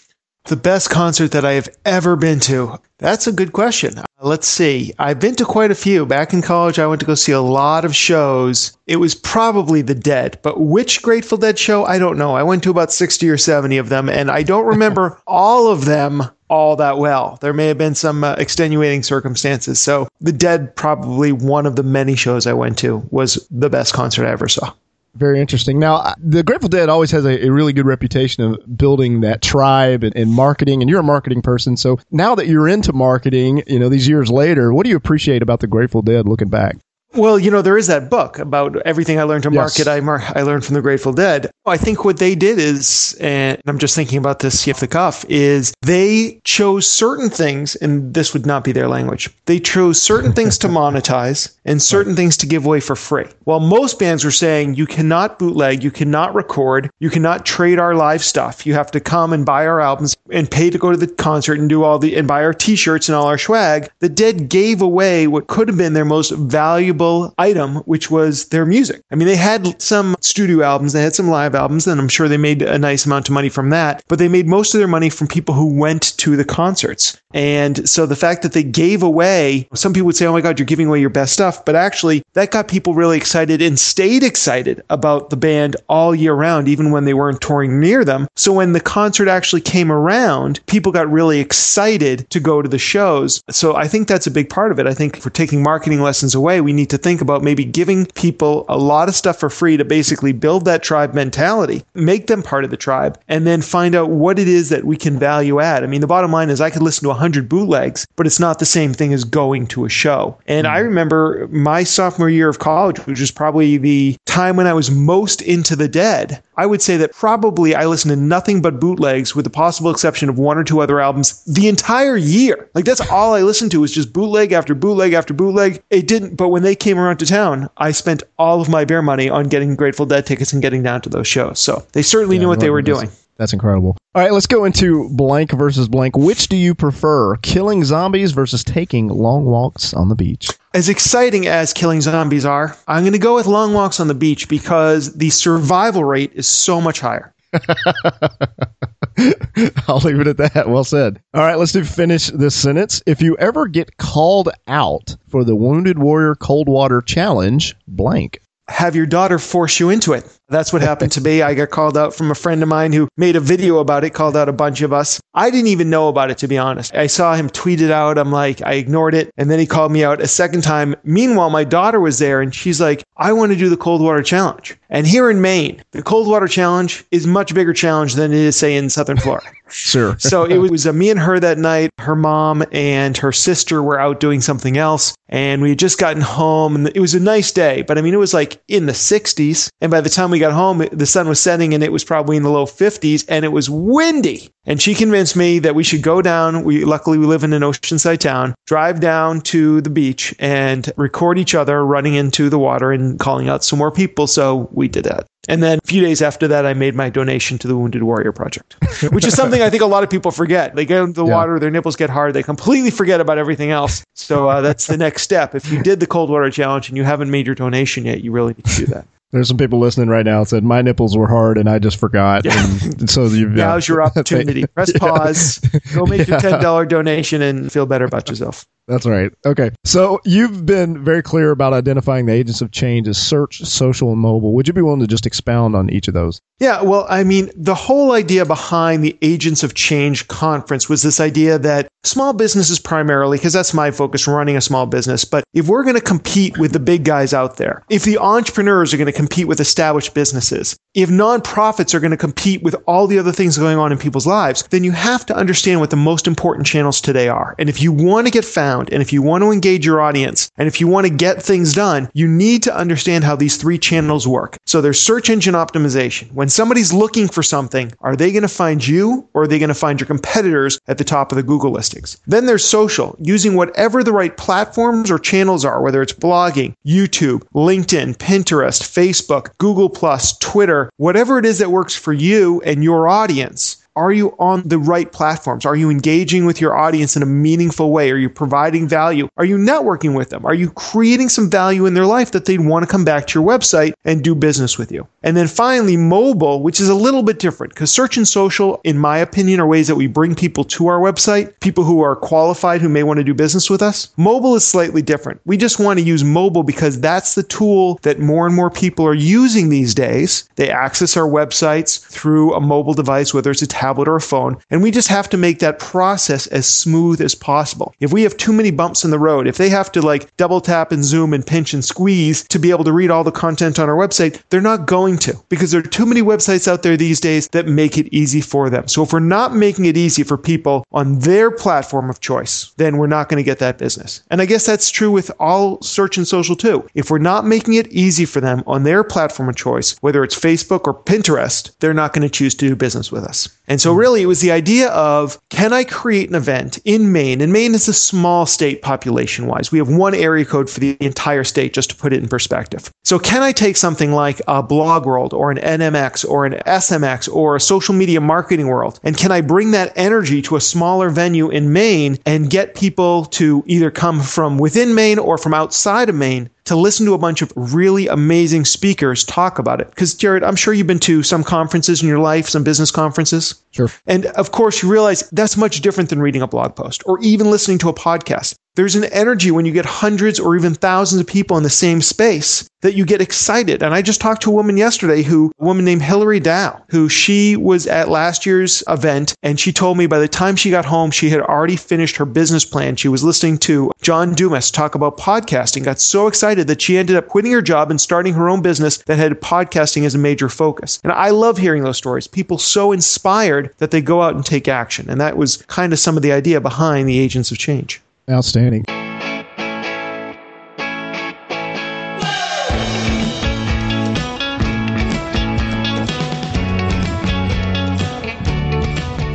The 0.45 0.55
best 0.55 0.89
concert 0.89 1.31
that 1.31 1.45
I 1.45 1.53
have 1.53 1.69
ever 1.85 2.15
been 2.15 2.39
to. 2.41 2.79
That's 2.97 3.27
a 3.27 3.31
good 3.31 3.53
question. 3.53 4.01
Let's 4.21 4.47
see. 4.47 4.93
I've 4.97 5.19
been 5.19 5.35
to 5.35 5.45
quite 5.45 5.71
a 5.71 5.75
few. 5.75 6.05
Back 6.05 6.33
in 6.33 6.41
college, 6.41 6.79
I 6.79 6.87
went 6.87 6.99
to 7.01 7.05
go 7.05 7.15
see 7.15 7.31
a 7.31 7.39
lot 7.39 7.85
of 7.85 7.95
shows. 7.95 8.75
It 8.87 8.97
was 8.97 9.15
probably 9.15 9.81
The 9.81 9.95
Dead, 9.95 10.39
but 10.41 10.59
which 10.59 11.01
Grateful 11.01 11.37
Dead 11.37 11.59
show? 11.59 11.85
I 11.85 11.99
don't 11.99 12.17
know. 12.17 12.35
I 12.35 12.43
went 12.43 12.63
to 12.63 12.71
about 12.71 12.91
60 12.91 13.29
or 13.29 13.37
70 13.37 13.77
of 13.77 13.89
them, 13.89 14.09
and 14.09 14.31
I 14.31 14.43
don't 14.43 14.65
remember 14.65 15.21
all 15.27 15.67
of 15.67 15.85
them 15.85 16.23
all 16.49 16.75
that 16.77 16.97
well. 16.97 17.37
There 17.41 17.53
may 17.53 17.67
have 17.67 17.77
been 17.77 17.95
some 17.95 18.23
uh, 18.23 18.33
extenuating 18.33 19.03
circumstances. 19.03 19.79
So, 19.79 20.07
The 20.19 20.33
Dead, 20.33 20.75
probably 20.75 21.31
one 21.31 21.65
of 21.65 21.75
the 21.75 21.83
many 21.83 22.15
shows 22.15 22.47
I 22.47 22.53
went 22.53 22.77
to, 22.79 23.07
was 23.11 23.47
the 23.51 23.69
best 23.69 23.93
concert 23.93 24.25
I 24.25 24.31
ever 24.31 24.49
saw. 24.49 24.73
Very 25.15 25.41
interesting. 25.41 25.79
Now, 25.79 26.13
the 26.19 26.43
Grateful 26.43 26.69
Dead 26.69 26.87
always 26.87 27.11
has 27.11 27.25
a, 27.25 27.45
a 27.45 27.49
really 27.49 27.73
good 27.73 27.85
reputation 27.85 28.43
of 28.43 28.77
building 28.77 29.21
that 29.21 29.41
tribe 29.41 30.03
and, 30.03 30.15
and, 30.15 30.31
marketing, 30.31 30.81
and 30.81 30.89
you're 30.89 30.99
a 30.99 31.03
marketing 31.03 31.41
person. 31.41 31.75
So 31.77 31.99
now 32.11 32.35
that 32.35 32.47
you're 32.47 32.67
into 32.67 32.93
marketing, 32.93 33.63
you 33.67 33.79
know, 33.79 33.89
these 33.89 34.07
years 34.07 34.29
later, 34.29 34.73
what 34.73 34.83
do 34.83 34.89
you 34.89 34.95
appreciate 34.95 35.41
about 35.41 35.59
the 35.59 35.67
Grateful 35.67 36.01
Dead 36.01 36.27
looking 36.27 36.49
back? 36.49 36.77
Well, 37.13 37.39
you 37.39 37.49
know, 37.49 37.63
there 37.63 37.77
is 37.77 37.87
that 37.87 38.09
book 38.09 38.37
about 38.37 38.75
everything 38.85 39.19
I 39.19 39.23
learned 39.23 39.43
to 39.43 39.51
market. 39.51 39.79
Yes. 39.79 39.87
I, 39.87 39.99
mar- 39.99 40.23
I 40.35 40.43
learned 40.43 40.63
from 40.63 40.75
the 40.75 40.81
Grateful 40.81 41.11
Dead. 41.11 41.49
I 41.65 41.77
think 41.77 42.05
what 42.05 42.17
they 42.17 42.35
did 42.35 42.59
is, 42.59 43.17
and 43.19 43.59
I'm 43.65 43.79
just 43.79 43.95
thinking 43.95 44.17
about 44.17 44.39
this 44.39 44.67
off 44.67 44.79
the 44.79 44.87
cuff, 44.87 45.25
is 45.27 45.73
they 45.81 46.39
chose 46.43 46.89
certain 46.89 47.29
things, 47.29 47.75
and 47.77 48.13
this 48.13 48.33
would 48.33 48.45
not 48.45 48.63
be 48.63 48.71
their 48.71 48.87
language. 48.87 49.29
They 49.45 49.59
chose 49.59 50.01
certain 50.01 50.33
things 50.33 50.57
to 50.59 50.67
monetize 50.79 51.55
and 51.65 51.81
certain 51.81 52.15
things 52.15 52.37
to 52.37 52.47
give 52.47 52.65
away 52.65 52.79
for 52.79 52.95
free. 52.95 53.25
While 53.43 53.59
most 53.59 53.97
bands 53.99 54.23
were 54.23 54.31
saying 54.31 54.75
you 54.75 54.85
cannot 54.85 55.39
bootleg, 55.39 55.83
you 55.83 55.91
cannot 55.91 56.35
record, 56.35 56.89
you 56.99 57.09
cannot 57.09 57.45
trade 57.45 57.79
our 57.79 57.95
live 57.95 58.23
stuff. 58.23 58.65
You 58.65 58.73
have 58.75 58.91
to 58.91 58.99
come 58.99 59.33
and 59.33 59.45
buy 59.45 59.65
our 59.65 59.81
albums 59.81 60.15
and 60.31 60.49
pay 60.49 60.69
to 60.69 60.77
go 60.77 60.91
to 60.91 60.97
the 60.97 61.07
concert 61.07 61.59
and 61.59 61.69
do 61.69 61.83
all 61.83 61.97
the 61.97 62.15
and 62.15 62.27
buy 62.27 62.43
our 62.43 62.53
t-shirts 62.53 63.09
and 63.09 63.15
all 63.15 63.27
our 63.27 63.37
swag. 63.37 63.89
The 63.99 64.09
Dead 64.09 64.49
gave 64.49 64.81
away 64.81 65.27
what 65.27 65.47
could 65.47 65.67
have 65.67 65.77
been 65.77 65.93
their 65.93 66.05
most 66.05 66.31
valuable 66.31 66.98
valuable 66.99 67.33
item, 67.37 67.75
which 67.85 68.11
was 68.11 68.49
their 68.49 68.65
music. 68.65 69.01
I 69.11 69.15
mean, 69.15 69.27
they 69.27 69.35
had 69.35 69.81
some 69.81 70.15
studio 70.21 70.63
albums, 70.63 70.93
they 70.93 71.01
had 71.01 71.15
some 71.15 71.29
live 71.29 71.55
albums, 71.55 71.87
and 71.87 71.99
I'm 71.99 72.09
sure 72.09 72.27
they 72.27 72.37
made 72.37 72.61
a 72.61 72.77
nice 72.77 73.05
amount 73.05 73.29
of 73.29 73.33
money 73.33 73.49
from 73.49 73.69
that, 73.69 74.03
but 74.07 74.19
they 74.19 74.27
made 74.27 74.47
most 74.47 74.73
of 74.73 74.79
their 74.79 74.87
money 74.87 75.09
from 75.09 75.27
people 75.27 75.55
who 75.55 75.79
went 75.79 76.17
to 76.17 76.35
the 76.35 76.45
concerts. 76.45 77.19
And 77.33 77.87
so 77.87 78.05
the 78.05 78.15
fact 78.15 78.41
that 78.41 78.53
they 78.53 78.63
gave 78.63 79.03
away, 79.03 79.67
some 79.73 79.93
people 79.93 80.07
would 80.07 80.15
say, 80.15 80.25
oh 80.25 80.33
my 80.33 80.41
God, 80.41 80.57
you're 80.57 80.65
giving 80.65 80.87
away 80.87 80.99
your 80.99 81.11
best 81.11 81.33
stuff. 81.33 81.63
But 81.63 81.75
actually, 81.75 82.23
that 82.33 82.51
got 82.51 82.67
people 82.67 82.95
really 82.95 83.17
excited 83.17 83.61
and 83.61 83.79
stayed 83.79 84.23
excited 84.23 84.81
about 84.89 85.29
the 85.29 85.37
band 85.37 85.75
all 85.89 86.15
year 86.15 86.33
round, 86.33 86.67
even 86.67 86.91
when 86.91 87.05
they 87.05 87.13
weren't 87.13 87.41
touring 87.41 87.79
near 87.79 88.03
them. 88.03 88.27
So 88.35 88.51
when 88.51 88.73
the 88.73 88.79
concert 88.79 89.27
actually 89.27 89.61
came 89.61 89.91
around, 89.91 90.65
people 90.65 90.91
got 90.91 91.11
really 91.11 91.39
excited 91.39 92.27
to 92.31 92.39
go 92.39 92.63
to 92.63 92.69
the 92.69 92.79
shows. 92.79 93.43
So 93.49 93.75
I 93.75 93.87
think 93.87 94.07
that's 94.07 94.27
a 94.27 94.31
big 94.31 94.49
part 94.49 94.71
of 94.71 94.79
it. 94.79 94.87
I 94.87 94.95
think 94.95 95.17
for 95.17 95.29
taking 95.29 95.61
marketing 95.61 96.01
lessons 96.01 96.33
away, 96.33 96.61
we 96.61 96.73
need 96.73 96.88
to 96.89 96.97
think 96.97 97.21
about 97.21 97.43
maybe 97.43 97.65
giving 97.65 98.05
people 98.07 98.65
a 98.69 98.77
lot 98.77 99.09
of 99.09 99.15
stuff 99.15 99.39
for 99.39 99.49
free 99.49 99.77
to 99.77 99.85
basically 99.85 100.33
build 100.33 100.65
that 100.65 100.83
tribe 100.83 101.13
mentality, 101.13 101.83
make 101.93 102.27
them 102.27 102.43
part 102.43 102.63
of 102.63 102.69
the 102.69 102.77
tribe, 102.77 103.19
and 103.27 103.45
then 103.45 103.61
find 103.61 103.95
out 103.95 104.09
what 104.09 104.39
it 104.39 104.47
is 104.47 104.69
that 104.69 104.85
we 104.85 104.97
can 104.97 105.19
value 105.19 105.59
add. 105.59 105.83
I 105.83 105.87
mean, 105.87 106.01
the 106.01 106.07
bottom 106.07 106.31
line 106.31 106.49
is 106.49 106.61
I 106.61 106.69
could 106.69 106.81
listen 106.81 107.03
to 107.03 107.09
100 107.09 107.49
bootlegs, 107.49 108.05
but 108.15 108.25
it's 108.25 108.39
not 108.39 108.59
the 108.59 108.65
same 108.65 108.93
thing 108.93 109.13
as 109.13 109.23
going 109.23 109.67
to 109.67 109.85
a 109.85 109.89
show. 109.89 110.37
And 110.47 110.65
mm 110.65 110.69
I 110.69 110.79
remember 110.79 111.47
my 111.51 111.83
sophomore 111.83 112.29
year 112.29 112.47
of 112.47 112.59
college, 112.59 112.99
which 113.07 113.19
was 113.19 113.31
probably 113.31 113.77
the 113.77 114.15
time 114.25 114.55
when 114.55 114.67
I 114.67 114.73
was 114.73 114.91
most 114.91 115.41
into 115.41 115.75
the 115.75 115.87
dead. 115.87 116.43
I 116.57 116.65
would 116.65 116.81
say 116.81 116.97
that 116.97 117.13
probably 117.13 117.73
I 117.73 117.85
listened 117.85 118.11
to 118.11 118.19
nothing 118.19 118.61
but 118.61 118.79
bootlegs 118.79 119.33
with 119.33 119.45
the 119.45 119.49
possible 119.49 119.91
exception 119.91 120.29
of 120.29 120.37
one 120.37 120.57
or 120.57 120.63
two 120.63 120.81
other 120.81 120.99
albums 120.99 121.43
the 121.45 121.67
entire 121.69 122.17
year. 122.17 122.69
Like 122.75 122.85
that's 122.85 123.01
all 123.09 123.33
I 123.33 123.41
listened 123.41 123.71
to 123.71 123.79
was 123.79 123.93
just 123.93 124.13
bootleg 124.13 124.51
after 124.51 124.75
bootleg 124.75 125.13
after 125.13 125.33
bootleg. 125.33 125.81
It 125.89 126.05
didn't, 126.05 126.35
but 126.35 126.49
when 126.49 126.63
they 126.63 126.75
came 126.79 126.97
around 126.97 127.17
to 127.17 127.25
town, 127.25 127.69
I 127.77 127.91
spent 127.91 128.23
all 128.37 128.61
of 128.61 128.69
my 128.69 128.85
bear 128.85 129.01
money 129.01 129.29
on 129.29 129.47
getting 129.47 129.75
Grateful 129.75 130.05
Dead 130.05 130.25
tickets 130.25 130.53
and 130.53 130.61
getting 130.61 130.83
down 130.83 131.01
to 131.01 131.09
those 131.09 131.27
shows. 131.27 131.59
So 131.59 131.85
they 131.93 132.01
certainly 132.01 132.37
yeah, 132.37 132.43
knew 132.43 132.47
what 132.47 132.59
they 132.59 132.69
were 132.69 132.81
doing. 132.81 133.09
That's 133.37 133.53
incredible. 133.53 133.95
All 134.15 134.21
right, 134.21 134.33
let's 134.33 134.47
go 134.47 134.65
into 134.65 135.07
blank 135.11 135.53
versus 135.53 135.87
blank. 135.87 136.17
Which 136.17 136.49
do 136.49 136.57
you 136.57 136.75
prefer, 136.75 137.37
killing 137.37 137.85
zombies 137.85 138.33
versus 138.33 138.65
taking 138.65 139.07
long 139.07 139.45
walks 139.45 139.93
on 139.93 140.09
the 140.09 140.15
beach? 140.15 140.49
As 140.73 140.89
exciting 140.89 141.47
as 141.47 141.71
killing 141.71 142.01
zombies 142.01 142.43
are, 142.43 142.75
I'm 142.87 143.03
going 143.03 143.13
to 143.13 143.19
go 143.19 143.35
with 143.35 143.45
long 143.45 143.73
walks 143.73 143.99
on 143.99 144.09
the 144.09 144.13
beach 144.13 144.49
because 144.49 145.15
the 145.15 145.29
survival 145.29 146.03
rate 146.03 146.31
is 146.33 146.47
so 146.47 146.81
much 146.81 146.99
higher. 146.99 147.33
I'll 149.87 149.99
leave 149.99 150.19
it 150.19 150.27
at 150.27 150.37
that. 150.37 150.65
Well 150.67 150.83
said. 150.83 151.21
All 151.33 151.41
right, 151.41 151.57
let's 151.57 151.71
do 151.71 151.83
finish 151.83 152.27
this 152.27 152.55
sentence. 152.55 153.01
If 153.05 153.21
you 153.21 153.35
ever 153.37 153.67
get 153.67 153.97
called 153.97 154.49
out 154.67 155.15
for 155.27 155.43
the 155.43 155.55
Wounded 155.55 155.99
Warrior 155.99 156.35
Cold 156.35 156.69
Water 156.69 157.01
Challenge, 157.01 157.75
blank. 157.87 158.39
Have 158.69 158.95
your 158.95 159.05
daughter 159.05 159.39
force 159.39 159.79
you 159.79 159.89
into 159.89 160.13
it. 160.13 160.25
That's 160.47 160.71
what 160.71 160.81
happened 160.81 161.11
to 161.13 161.21
me. 161.21 161.41
I 161.41 161.53
got 161.53 161.69
called 161.69 161.97
out 161.97 162.15
from 162.15 162.31
a 162.31 162.35
friend 162.35 162.63
of 162.63 162.69
mine 162.69 162.93
who 162.93 163.07
made 163.17 163.35
a 163.35 163.39
video 163.39 163.79
about 163.79 164.03
it, 164.03 164.11
called 164.11 164.37
out 164.37 164.47
a 164.47 164.53
bunch 164.53 164.81
of 164.81 164.93
us. 164.93 165.19
I 165.33 165.49
didn't 165.49 165.67
even 165.67 165.89
know 165.89 166.07
about 166.07 166.31
it, 166.31 166.37
to 166.39 166.47
be 166.47 166.57
honest. 166.57 166.95
I 166.95 167.07
saw 167.07 167.35
him 167.35 167.49
tweet 167.49 167.81
it 167.81 167.91
out. 167.91 168.17
I'm 168.17 168.31
like, 168.31 168.61
I 168.61 168.73
ignored 168.73 169.15
it. 169.15 169.31
And 169.37 169.49
then 169.49 169.59
he 169.59 169.65
called 169.65 169.91
me 169.91 170.03
out 170.03 170.21
a 170.21 170.27
second 170.27 170.61
time. 170.61 170.95
Meanwhile, 171.03 171.49
my 171.49 171.63
daughter 171.63 171.99
was 171.99 172.19
there 172.19 172.41
and 172.41 172.53
she's 172.53 172.79
like, 172.79 173.03
I 173.17 173.33
want 173.33 173.51
to 173.51 173.57
do 173.57 173.69
the 173.69 173.77
cold 173.77 174.01
water 174.01 174.23
challenge. 174.23 174.77
And 174.89 175.05
here 175.05 175.29
in 175.29 175.41
Maine, 175.41 175.83
the 175.91 176.03
cold 176.03 176.27
water 176.27 176.47
challenge 176.47 177.03
is 177.11 177.27
much 177.27 177.53
bigger 177.53 177.73
challenge 177.73 178.15
than 178.15 178.31
it 178.31 178.39
is, 178.39 178.55
say, 178.55 178.75
in 178.75 178.89
Southern 178.89 179.17
Florida. 179.17 179.47
Sure. 179.71 180.17
so 180.19 180.43
it 180.43 180.57
was 180.57 180.85
a 180.85 180.89
uh, 180.89 180.93
me 180.93 181.09
and 181.09 181.19
her 181.19 181.39
that 181.39 181.57
night. 181.57 181.91
Her 181.99 182.15
mom 182.15 182.63
and 182.71 183.15
her 183.17 183.31
sister 183.31 183.81
were 183.81 183.99
out 183.99 184.19
doing 184.19 184.41
something 184.41 184.77
else. 184.77 185.13
And 185.29 185.61
we 185.61 185.69
had 185.69 185.79
just 185.79 185.99
gotten 185.99 186.23
home 186.23 186.75
and 186.75 186.87
it 186.87 186.99
was 186.99 187.13
a 187.13 187.19
nice 187.19 187.51
day, 187.51 187.83
but 187.83 187.99
I 187.99 188.01
mean, 188.01 188.15
it 188.15 188.17
was 188.17 188.33
like 188.33 188.61
in 188.67 188.87
the 188.87 188.93
60s. 188.93 189.69
And 189.79 189.91
by 189.91 190.01
the 190.01 190.09
time 190.09 190.31
we 190.31 190.39
got 190.39 190.53
home, 190.53 190.83
the 190.91 191.05
sun 191.05 191.29
was 191.29 191.39
setting 191.39 191.73
and 191.73 191.83
it 191.83 191.91
was 191.91 192.03
probably 192.03 192.35
in 192.35 192.41
the 192.41 192.49
low 192.49 192.65
50s 192.65 193.25
and 193.29 193.45
it 193.45 193.49
was 193.49 193.69
windy. 193.69 194.49
And 194.65 194.81
she 194.81 194.95
convinced 194.95 195.35
me 195.35 195.59
that 195.59 195.75
we 195.75 195.83
should 195.83 196.01
go 196.01 196.21
down. 196.21 196.63
We 196.63 196.83
luckily 196.83 197.17
we 197.17 197.25
live 197.27 197.43
in 197.43 197.53
an 197.53 197.61
oceanside 197.61 198.19
town, 198.19 198.55
drive 198.65 198.99
down 198.99 199.41
to 199.41 199.81
the 199.81 199.89
beach 199.89 200.33
and 200.39 200.91
record 200.97 201.37
each 201.37 201.53
other 201.55 201.85
running 201.85 202.15
into 202.15 202.49
the 202.49 202.59
water 202.59 202.91
and 202.91 203.19
calling 203.19 203.49
out 203.49 203.63
some 203.63 203.79
more 203.79 203.91
people. 203.91 204.25
So 204.25 204.67
we 204.71 204.87
did 204.87 205.05
that. 205.05 205.27
And 205.49 205.63
then 205.63 205.79
a 205.83 205.87
few 205.87 206.01
days 206.01 206.21
after 206.21 206.47
that, 206.47 206.65
I 206.65 206.73
made 206.73 206.93
my 206.95 207.09
donation 207.09 207.57
to 207.57 207.67
the 207.67 207.75
Wounded 207.75 208.03
Warrior 208.03 208.31
Project, 208.31 208.75
which 209.11 209.25
is 209.25 209.33
something 209.33 209.61
I 209.61 209.69
think 209.69 209.81
a 209.81 209.87
lot 209.87 210.03
of 210.03 210.09
people 210.09 210.31
forget. 210.31 210.75
They 210.75 210.85
get 210.85 211.01
into 211.01 211.13
the 211.13 211.25
yeah. 211.25 211.33
water, 211.33 211.59
their 211.59 211.71
nipples 211.71 211.95
get 211.95 212.09
hard, 212.09 212.33
they 212.33 212.43
completely 212.43 212.91
forget 212.91 213.19
about 213.19 213.39
everything 213.39 213.71
else. 213.71 214.03
So 214.13 214.47
uh, 214.47 214.61
that's 214.61 214.87
the 214.87 214.97
next 214.97 215.23
step. 215.23 215.55
If 215.55 215.71
you 215.71 215.81
did 215.81 215.99
the 215.99 216.07
cold 216.07 216.29
water 216.29 216.49
challenge 216.51 216.87
and 216.87 216.97
you 216.97 217.03
haven't 217.03 217.31
made 217.31 217.47
your 217.47 217.55
donation 217.55 218.05
yet, 218.05 218.23
you 218.23 218.31
really 218.31 218.53
need 218.53 218.65
to 218.65 218.75
do 218.75 218.85
that. 218.87 219.05
There's 219.31 219.47
some 219.47 219.57
people 219.57 219.77
listening 219.77 220.09
right 220.09 220.25
now 220.25 220.39
that 220.39 220.49
said 220.49 220.63
my 220.63 220.81
nipples 220.81 221.15
were 221.15 221.27
hard 221.27 221.59
and 221.59 221.69
I 221.69 221.77
just 221.77 221.99
forgot. 221.99 222.45
Yeah. 222.45 222.65
And 222.65 223.09
so 223.09 223.25
you've 223.25 223.51
now's 223.51 223.87
your 223.87 224.01
opportunity. 224.03 224.65
Press 224.65 224.91
pause, 224.97 225.59
go 225.93 226.05
make 226.05 226.27
your 226.27 226.39
ten 226.41 226.59
dollar 226.61 226.85
donation, 226.85 227.41
and 227.41 227.71
feel 227.71 227.85
better 227.85 228.05
about 228.05 228.27
yourself. 228.27 228.65
That's 228.89 229.05
right. 229.05 229.31
Okay. 229.45 229.69
So 229.85 230.19
you've 230.25 230.65
been 230.65 231.03
very 231.03 231.21
clear 231.21 231.51
about 231.51 231.73
identifying 231.73 232.25
the 232.25 232.33
agents 232.33 232.59
of 232.61 232.71
change 232.71 233.07
as 233.07 233.19
search, 233.19 233.59
social, 233.59 234.11
and 234.11 234.19
mobile. 234.19 234.53
Would 234.53 234.67
you 234.67 234.73
be 234.73 234.81
willing 234.81 234.99
to 235.01 235.07
just 235.07 235.27
expound 235.27 235.75
on 235.75 235.91
each 235.91 236.07
of 236.07 236.15
those? 236.15 236.41
Yeah. 236.59 236.81
Well, 236.81 237.05
I 237.07 237.23
mean, 237.23 237.51
the 237.55 237.75
whole 237.75 238.11
idea 238.13 238.45
behind 238.45 239.03
the 239.03 239.17
Agents 239.21 239.63
of 239.63 239.75
Change 239.75 240.27
conference 240.27 240.89
was 240.89 241.03
this 241.03 241.19
idea 241.19 241.59
that 241.59 241.87
small 242.03 242.33
businesses 242.33 242.79
primarily, 242.79 243.37
because 243.37 243.53
that's 243.53 243.73
my 243.73 243.91
focus 243.91 244.27
running 244.27 244.57
a 244.57 244.61
small 244.61 244.85
business, 244.85 245.23
but 245.25 245.43
if 245.53 245.67
we're 245.67 245.83
going 245.83 245.95
to 245.95 246.01
compete 246.01 246.57
with 246.57 246.73
the 246.73 246.79
big 246.79 247.03
guys 247.03 247.33
out 247.33 247.57
there, 247.57 247.83
if 247.89 248.03
the 248.03 248.17
entrepreneurs 248.17 248.93
are 248.93 248.97
going 248.97 249.05
to 249.05 249.11
compete 249.11 249.47
with 249.47 249.59
established 249.59 250.13
businesses, 250.13 250.75
if 250.95 251.09
nonprofits 251.09 251.93
are 251.93 251.99
going 251.99 252.11
to 252.11 252.17
compete 252.17 252.63
with 252.63 252.75
all 252.87 253.05
the 253.05 253.19
other 253.19 253.31
things 253.31 253.57
going 253.57 253.77
on 253.77 253.91
in 253.91 253.97
people's 253.97 254.25
lives, 254.25 254.63
then 254.69 254.83
you 254.83 254.91
have 254.91 255.25
to 255.25 255.35
understand 255.35 255.79
what 255.79 255.89
the 255.89 255.95
most 255.95 256.25
important 256.25 256.65
channels 256.65 257.01
today 257.01 257.27
are. 257.27 257.53
And 257.59 257.69
if 257.69 257.81
you 257.81 257.91
want 257.91 258.27
to 258.27 258.31
get 258.31 258.45
found 258.45 258.78
and 258.91 259.01
if 259.01 259.11
you 259.11 259.21
want 259.21 259.43
to 259.43 259.51
engage 259.51 259.85
your 259.85 259.99
audience 259.99 260.49
and 260.57 260.67
if 260.67 260.79
you 260.79 260.87
want 260.87 261.05
to 261.05 261.13
get 261.13 261.43
things 261.43 261.73
done, 261.73 262.09
you 262.13 262.27
need 262.27 262.63
to 262.63 262.75
understand 262.75 263.23
how 263.23 263.35
these 263.35 263.57
three 263.57 263.77
channels 263.77 264.27
work. 264.27 264.55
So 264.65 264.79
there's 264.79 265.01
search 265.01 265.29
engine 265.29 265.55
optimization. 265.55 266.31
When 266.31 266.47
somebody's 266.47 266.93
looking 266.93 267.27
for 267.27 267.43
something, 267.43 267.91
are 267.99 268.15
they 268.15 268.31
going 268.31 268.43
to 268.43 268.47
find 268.47 268.85
you 268.85 269.27
or 269.33 269.43
are 269.43 269.47
they 269.47 269.59
going 269.59 269.69
to 269.69 269.75
find 269.75 269.99
your 269.99 270.07
competitors 270.07 270.79
at 270.87 270.97
the 270.97 271.03
top 271.03 271.31
of 271.31 271.35
the 271.35 271.43
Google 271.43 271.71
listings? 271.71 272.17
Then 272.27 272.45
there's 272.45 272.63
social, 272.63 273.17
using 273.19 273.55
whatever 273.55 274.03
the 274.03 274.13
right 274.13 274.35
platforms 274.37 275.11
or 275.11 275.19
channels 275.19 275.65
are, 275.65 275.81
whether 275.81 276.01
it's 276.01 276.13
blogging, 276.13 276.73
YouTube, 276.85 277.43
LinkedIn, 277.53 278.17
Pinterest, 278.17 278.81
Facebook, 278.81 279.57
Google 279.57 279.89
Plus, 279.89 280.37
Twitter, 280.37 280.89
whatever 280.97 281.37
it 281.39 281.45
is 281.45 281.59
that 281.59 281.71
works 281.71 281.95
for 281.95 282.13
you 282.13 282.61
and 282.61 282.83
your 282.83 283.07
audience 283.07 283.77
are 283.99 284.13
you 284.13 284.33
on 284.39 284.61
the 284.65 284.77
right 284.77 285.11
platforms? 285.11 285.65
Are 285.65 285.75
you 285.75 285.89
engaging 285.89 286.45
with 286.45 286.61
your 286.61 286.73
audience 286.75 287.17
in 287.17 287.21
a 287.21 287.25
meaningful 287.25 287.91
way? 287.91 288.09
Are 288.11 288.17
you 288.17 288.29
providing 288.29 288.87
value? 288.87 289.27
Are 289.35 289.43
you 289.43 289.57
networking 289.57 290.15
with 290.15 290.29
them? 290.29 290.45
Are 290.45 290.53
you 290.53 290.71
creating 290.71 291.27
some 291.27 291.49
value 291.49 291.85
in 291.85 291.95
their 291.95 292.05
life 292.05 292.31
that 292.31 292.45
they'd 292.45 292.61
want 292.61 292.83
to 292.83 292.89
come 292.89 293.03
back 293.03 293.27
to 293.27 293.39
your 293.39 293.47
website 293.47 293.91
and 294.05 294.23
do 294.23 294.33
business 294.33 294.77
with 294.77 294.89
you? 294.89 295.05
And 295.21 295.35
then 295.35 295.47
finally, 295.47 295.97
mobile, 295.97 296.63
which 296.63 296.79
is 296.79 296.87
a 296.87 296.95
little 296.95 297.23
bit 297.23 297.39
different 297.39 297.73
because 297.73 297.91
search 297.91 298.15
and 298.15 298.25
social, 298.25 298.79
in 298.85 298.97
my 298.97 299.17
opinion, 299.17 299.59
are 299.59 299.67
ways 299.67 299.87
that 299.89 299.95
we 299.95 300.07
bring 300.07 300.33
people 300.33 300.63
to 300.63 300.87
our 300.87 300.99
website, 300.99 301.59
people 301.59 301.83
who 301.83 301.99
are 302.01 302.15
qualified 302.15 302.79
who 302.79 302.87
may 302.87 303.03
want 303.03 303.17
to 303.17 303.23
do 303.25 303.33
business 303.33 303.69
with 303.69 303.81
us. 303.81 304.13
Mobile 304.15 304.55
is 304.55 304.65
slightly 304.65 305.01
different. 305.01 305.41
We 305.43 305.57
just 305.57 305.77
want 305.77 305.99
to 305.99 306.05
use 306.05 306.23
mobile 306.23 306.63
because 306.63 307.01
that's 307.01 307.35
the 307.35 307.43
tool 307.43 307.99
that 308.03 308.19
more 308.19 308.45
and 308.45 308.55
more 308.55 308.69
people 308.69 309.05
are 309.05 309.13
using 309.13 309.67
these 309.67 309.93
days. 309.93 310.47
They 310.55 310.69
access 310.69 311.17
our 311.17 311.27
websites 311.27 311.99
through 311.99 312.53
a 312.53 312.61
mobile 312.61 312.93
device, 312.93 313.33
whether 313.33 313.51
it's 313.51 313.61
a 313.61 313.67
tablet 313.67 313.88
tablet 313.89 314.07
or 314.07 314.17
a 314.17 314.21
phone. 314.21 314.55
And 314.69 314.83
we 314.83 314.91
just 314.91 315.07
have 315.07 315.27
to 315.29 315.37
make 315.37 315.57
that 315.59 315.79
process 315.79 316.45
as 316.47 316.67
smooth 316.67 317.21
as 317.21 317.33
possible. 317.33 317.91
If 317.99 318.13
we 318.13 318.21
have 318.21 318.37
too 318.37 318.53
many 318.53 318.69
bumps 318.69 319.03
in 319.03 319.09
the 319.09 319.17
road, 319.17 319.47
if 319.47 319.57
they 319.57 319.69
have 319.69 319.91
to 319.93 320.01
like 320.01 320.35
double 320.37 320.61
tap 320.61 320.91
and 320.91 321.03
zoom 321.03 321.33
and 321.33 321.45
pinch 321.45 321.73
and 321.73 321.83
squeeze 321.83 322.43
to 322.49 322.59
be 322.59 322.69
able 322.69 322.83
to 322.83 322.93
read 322.93 323.09
all 323.09 323.23
the 323.23 323.31
content 323.31 323.79
on 323.79 323.89
our 323.89 323.95
website, 323.95 324.39
they're 324.49 324.61
not 324.61 324.85
going 324.85 325.17
to 325.17 325.33
because 325.49 325.71
there 325.71 325.79
are 325.79 325.95
too 325.97 326.05
many 326.05 326.21
websites 326.21 326.67
out 326.67 326.83
there 326.83 326.95
these 326.95 327.19
days 327.19 327.47
that 327.47 327.67
make 327.67 327.97
it 327.97 328.07
easy 328.11 328.41
for 328.41 328.69
them. 328.69 328.87
So 328.87 329.01
if 329.01 329.11
we're 329.11 329.21
not 329.21 329.55
making 329.55 329.85
it 329.85 329.97
easy 329.97 330.21
for 330.21 330.37
people 330.37 330.85
on 330.91 331.17
their 331.19 331.49
platform 331.49 332.11
of 332.11 332.19
choice, 332.19 332.71
then 332.77 332.97
we're 332.97 333.07
not 333.07 333.27
going 333.27 333.43
to 333.43 333.49
get 333.51 333.57
that 333.57 333.79
business. 333.79 334.21
And 334.29 334.39
I 334.39 334.45
guess 334.45 334.67
that's 334.67 334.91
true 334.91 335.09
with 335.09 335.31
all 335.39 335.81
search 335.81 336.15
and 336.15 336.27
social 336.27 336.55
too. 336.55 336.87
If 336.93 337.09
we're 337.09 337.17
not 337.17 337.45
making 337.45 337.73
it 337.73 337.87
easy 337.87 338.25
for 338.25 338.39
them 338.39 338.63
on 338.67 338.83
their 338.83 339.03
platform 339.03 339.49
of 339.49 339.55
choice, 339.55 339.97
whether 340.01 340.23
it's 340.23 340.39
Facebook 340.39 340.85
or 340.85 340.93
Pinterest, 340.93 341.71
they're 341.79 341.95
not 341.95 342.13
going 342.13 342.27
to 342.27 342.29
choose 342.29 342.53
to 342.53 342.69
do 342.69 342.75
business 342.75 343.11
with 343.11 343.23
us. 343.23 343.49
And 343.67 343.78
so 343.81 343.93
hmm. 343.93 343.99
really 343.99 344.21
it 344.21 344.27
was 344.27 344.41
the 344.41 344.51
idea 344.51 344.89
of 344.89 345.37
can 345.49 345.73
I 345.73 345.83
create 345.83 346.29
an 346.29 346.35
event 346.35 346.79
in 346.85 347.11
Maine? 347.11 347.41
And 347.41 347.51
Maine 347.51 347.75
is 347.75 347.87
a 347.87 347.93
small 347.93 348.45
state 348.45 348.81
population 348.81 349.47
wise. 349.47 349.71
We 349.71 349.77
have 349.79 349.89
one 349.89 350.15
area 350.15 350.45
code 350.45 350.69
for 350.69 350.79
the 350.79 350.97
entire 350.99 351.43
state 351.43 351.73
just 351.73 351.89
to 351.89 351.95
put 351.95 352.13
it 352.13 352.21
in 352.21 352.29
perspective. 352.29 352.91
So 353.03 353.19
can 353.19 353.41
I 353.41 353.51
take 353.51 353.77
something 353.77 354.11
like 354.11 354.41
a 354.47 354.63
blog 354.63 355.05
world 355.05 355.33
or 355.33 355.51
an 355.51 355.57
NMX 355.57 356.27
or 356.27 356.45
an 356.45 356.53
SMX 356.65 357.33
or 357.33 357.55
a 357.55 357.59
social 357.59 357.93
media 357.93 358.21
marketing 358.21 358.67
world 358.67 358.99
and 359.03 359.17
can 359.17 359.31
I 359.31 359.41
bring 359.41 359.71
that 359.71 359.93
energy 359.95 360.41
to 360.43 360.55
a 360.55 360.61
smaller 360.61 361.09
venue 361.09 361.49
in 361.49 361.73
Maine 361.73 362.17
and 362.25 362.49
get 362.49 362.75
people 362.75 363.25
to 363.25 363.63
either 363.65 363.91
come 363.91 364.21
from 364.21 364.57
within 364.57 364.95
Maine 364.95 365.19
or 365.19 365.37
from 365.37 365.53
outside 365.53 366.09
of 366.09 366.15
Maine 366.15 366.49
to 366.69 366.75
listen 366.75 367.05
to 367.07 367.13
a 367.13 367.17
bunch 367.17 367.41
of 367.41 367.51
really 367.55 368.07
amazing 368.07 368.63
speakers 368.63 369.23
talk 369.23 369.57
about 369.57 369.81
it. 369.81 369.89
Because, 369.89 370.13
Jared, 370.13 370.43
I'm 370.43 370.55
sure 370.55 370.73
you've 370.73 370.85
been 370.85 370.99
to 370.99 371.23
some 371.23 371.43
conferences 371.43 372.01
in 372.01 372.07
your 372.07 372.19
life, 372.19 372.47
some 372.47 372.63
business 372.63 372.91
conferences. 372.91 373.55
Sure. 373.71 373.89
And 374.05 374.27
of 374.27 374.51
course, 374.51 374.83
you 374.83 374.89
realize 374.89 375.27
that's 375.31 375.57
much 375.57 375.81
different 375.81 376.11
than 376.11 376.21
reading 376.21 376.43
a 376.43 376.47
blog 376.47 376.75
post 376.75 377.01
or 377.07 377.19
even 377.21 377.49
listening 377.49 377.79
to 377.79 377.89
a 377.89 377.93
podcast. 377.93 378.55
There's 378.75 378.95
an 378.95 379.05
energy 379.05 379.51
when 379.51 379.65
you 379.65 379.73
get 379.73 379.85
hundreds 379.85 380.39
or 380.39 380.55
even 380.55 380.73
thousands 380.73 381.19
of 381.19 381.27
people 381.27 381.57
in 381.57 381.63
the 381.63 381.69
same 381.69 382.01
space 382.01 382.69
that 382.81 382.95
you 382.95 383.05
get 383.05 383.21
excited. 383.21 383.83
And 383.83 383.93
I 383.93 384.01
just 384.01 384.21
talked 384.21 384.41
to 384.43 384.51
a 384.51 384.53
woman 384.53 384.77
yesterday 384.77 385.21
who, 385.21 385.51
a 385.59 385.65
woman 385.65 385.83
named 385.83 386.01
Hillary 386.01 386.39
Dow, 386.39 386.81
who 386.89 387.09
she 387.09 387.57
was 387.57 387.87
at 387.87 388.09
last 388.09 388.45
year's 388.45 388.83
event. 388.87 389.35
And 389.43 389.59
she 389.59 389.73
told 389.73 389.97
me 389.97 390.07
by 390.07 390.19
the 390.19 390.27
time 390.27 390.55
she 390.55 390.69
got 390.69 390.85
home, 390.85 391.11
she 391.11 391.29
had 391.29 391.41
already 391.41 391.75
finished 391.75 392.15
her 392.15 392.25
business 392.25 392.63
plan. 392.63 392.95
She 392.95 393.09
was 393.09 393.23
listening 393.23 393.57
to 393.59 393.91
John 394.01 394.33
Dumas 394.33 394.71
talk 394.71 394.95
about 394.95 395.17
podcasting, 395.17 395.83
got 395.83 395.99
so 395.99 396.27
excited 396.27 396.67
that 396.67 396.81
she 396.81 396.97
ended 396.97 397.17
up 397.17 397.27
quitting 397.27 397.51
her 397.51 397.61
job 397.61 397.89
and 397.89 397.99
starting 397.99 398.33
her 398.33 398.49
own 398.49 398.61
business 398.61 398.99
that 398.99 399.17
had 399.17 399.33
podcasting 399.41 400.05
as 400.05 400.15
a 400.15 400.19
major 400.19 400.47
focus. 400.47 400.99
And 401.03 401.11
I 401.11 401.31
love 401.31 401.57
hearing 401.57 401.83
those 401.83 401.97
stories. 401.97 402.27
People 402.27 402.57
so 402.57 402.91
inspired 402.91 403.73
that 403.79 403.91
they 403.91 404.01
go 404.01 404.21
out 404.21 404.35
and 404.35 404.45
take 404.45 404.67
action. 404.67 405.09
And 405.09 405.19
that 405.19 405.35
was 405.35 405.57
kind 405.63 405.91
of 405.91 405.99
some 405.99 406.15
of 406.15 406.23
the 406.23 406.31
idea 406.31 406.61
behind 406.61 407.09
the 407.09 407.19
Agents 407.19 407.51
of 407.51 407.57
Change. 407.57 408.01
Outstanding. 408.29 408.85